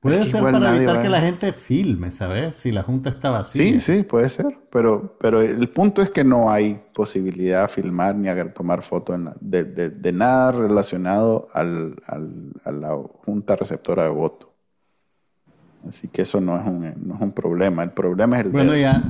[0.00, 2.56] Puede ser para evitar que la gente filme, ¿sabes?
[2.56, 3.62] Si la junta está vacía.
[3.62, 4.58] Sí, sí, puede ser.
[4.70, 9.18] Pero, pero el punto es que no hay posibilidad de filmar ni a tomar fotos
[9.40, 14.47] de, de, nada relacionado al, al, a la junta receptora de voto.
[15.86, 17.82] Así que eso no es un, no es un problema.
[17.82, 18.52] El problema es el...
[18.52, 19.02] Bueno, ya,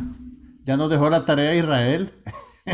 [0.65, 2.11] ya nos dejó la tarea Israel.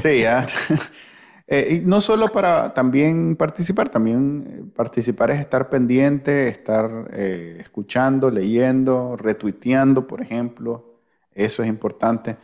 [0.03, 0.47] Sí, ya.
[1.47, 7.59] Eh, y no solo para también participar, también eh, participar es estar pendiente, estar eh,
[7.61, 11.01] escuchando, leyendo, retuiteando, por ejemplo.
[11.33, 12.39] Eso es importante.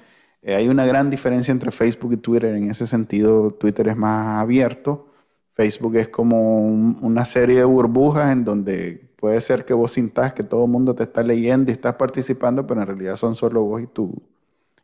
[0.46, 2.54] hay una gran diferencia entre Facebook y Twitter.
[2.54, 5.08] En ese sentido, Twitter es más abierto.
[5.54, 10.42] Facebook es como una serie de burbujas en donde Puede ser que vos sintas que
[10.42, 13.82] todo el mundo te está leyendo y estás participando, pero en realidad son solo vos
[13.82, 14.14] y tu,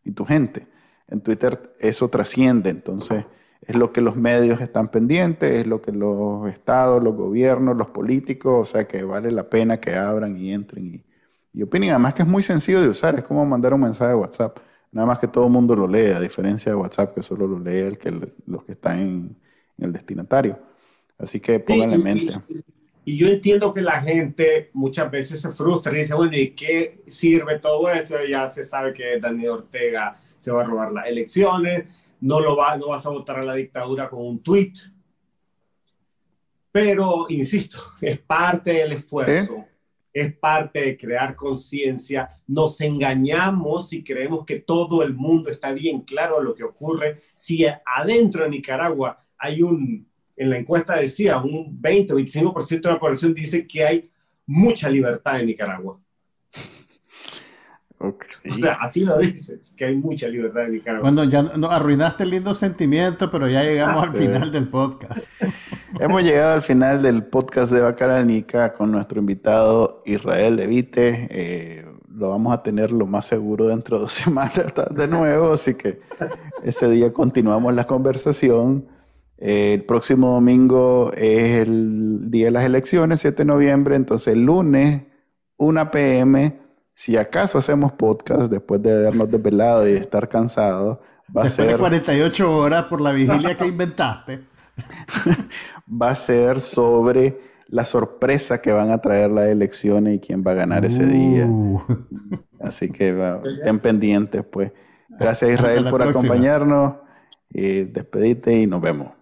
[0.05, 0.67] y tu gente.
[1.09, 3.25] En Twitter eso trasciende, entonces
[3.63, 7.89] es lo que los medios están pendientes, es lo que los estados, los gobiernos, los
[7.89, 11.05] políticos, o sea que vale la pena que abran y entren y,
[11.59, 11.91] y opinen.
[11.91, 14.59] Además que es muy sencillo de usar, es como mandar un mensaje de WhatsApp.
[14.93, 17.59] Nada más que todo el mundo lo lee, a diferencia de WhatsApp que solo lo
[17.59, 18.11] lee el que,
[18.47, 19.37] los que están en,
[19.79, 20.59] el destinatario.
[21.19, 22.33] Así que pónganle en mente.
[22.49, 22.63] Y
[23.15, 27.61] yo entiendo que la gente muchas veces se frustra y dice, bueno, ¿y qué sirve
[27.61, 28.17] todo esto?
[28.29, 31.85] Ya se sabe que Daniel Ortega se va a robar las elecciones,
[32.21, 34.73] no, lo va, no vas a votar a la dictadura con un tweet.
[36.73, 39.65] Pero, insisto, es parte del esfuerzo,
[40.13, 42.41] es parte de crear conciencia.
[42.49, 47.21] Nos engañamos y creemos que todo el mundo está bien claro lo que ocurre.
[47.37, 52.91] Si adentro de Nicaragua hay un en la encuesta decía, un 20 o 25% de
[52.91, 54.11] la población dice que hay
[54.47, 55.99] mucha libertad en Nicaragua.
[58.81, 61.11] así lo dice, que hay mucha libertad en Nicaragua.
[61.11, 65.31] Bueno, ya no, arruinaste el lindo sentimiento, pero ya llegamos al final del podcast.
[66.01, 71.27] Hemos llegado al final del podcast de Bacaranica con nuestro invitado Israel Levite.
[71.31, 75.75] Eh, lo vamos a tener lo más seguro dentro de dos semanas de nuevo, así
[75.75, 76.01] que
[76.63, 78.87] ese día continuamos la conversación
[79.39, 85.03] el próximo domingo es el día de las elecciones, 7 de noviembre, entonces el lunes,
[85.59, 86.59] 1 pm,
[86.95, 90.99] Si acaso hacemos podcast después de habernos desvelado y de estar cansados,
[91.37, 91.69] va a ser...
[91.69, 94.41] de 48 horas por la vigilia que inventaste.
[96.03, 100.53] va a ser sobre la sorpresa que van a traer las elecciones y quién va
[100.53, 101.47] a ganar ese día.
[101.47, 101.81] Uh.
[102.61, 103.15] Así que
[103.59, 104.73] estén pendientes, pues.
[105.09, 106.95] Gracias Israel por acompañarnos.
[107.51, 109.16] Y despedite y nos vemos.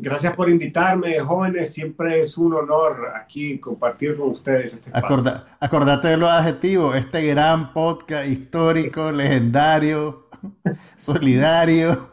[0.00, 1.74] Gracias por invitarme, jóvenes.
[1.74, 6.94] Siempre es un honor aquí compartir con ustedes este acordate de los adjetivos.
[6.94, 10.28] Este gran podcast histórico, legendario,
[10.96, 12.12] solidario.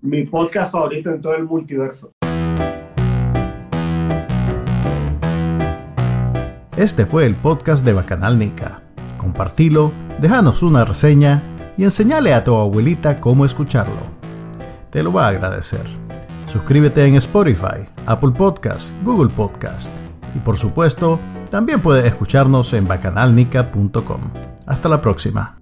[0.00, 2.12] Mi podcast favorito en todo el multiverso.
[6.76, 8.84] Este fue el podcast de Bacanal Nica.
[9.16, 11.42] Compartilo, déjanos una reseña
[11.76, 14.18] y enseñale a tu abuelita cómo escucharlo.
[14.90, 16.07] Te lo va a agradecer.
[16.48, 19.92] Suscríbete en Spotify, Apple Podcast, Google Podcast
[20.34, 21.18] y por supuesto,
[21.50, 24.20] también puedes escucharnos en bacanalnica.com.
[24.66, 25.57] Hasta la próxima.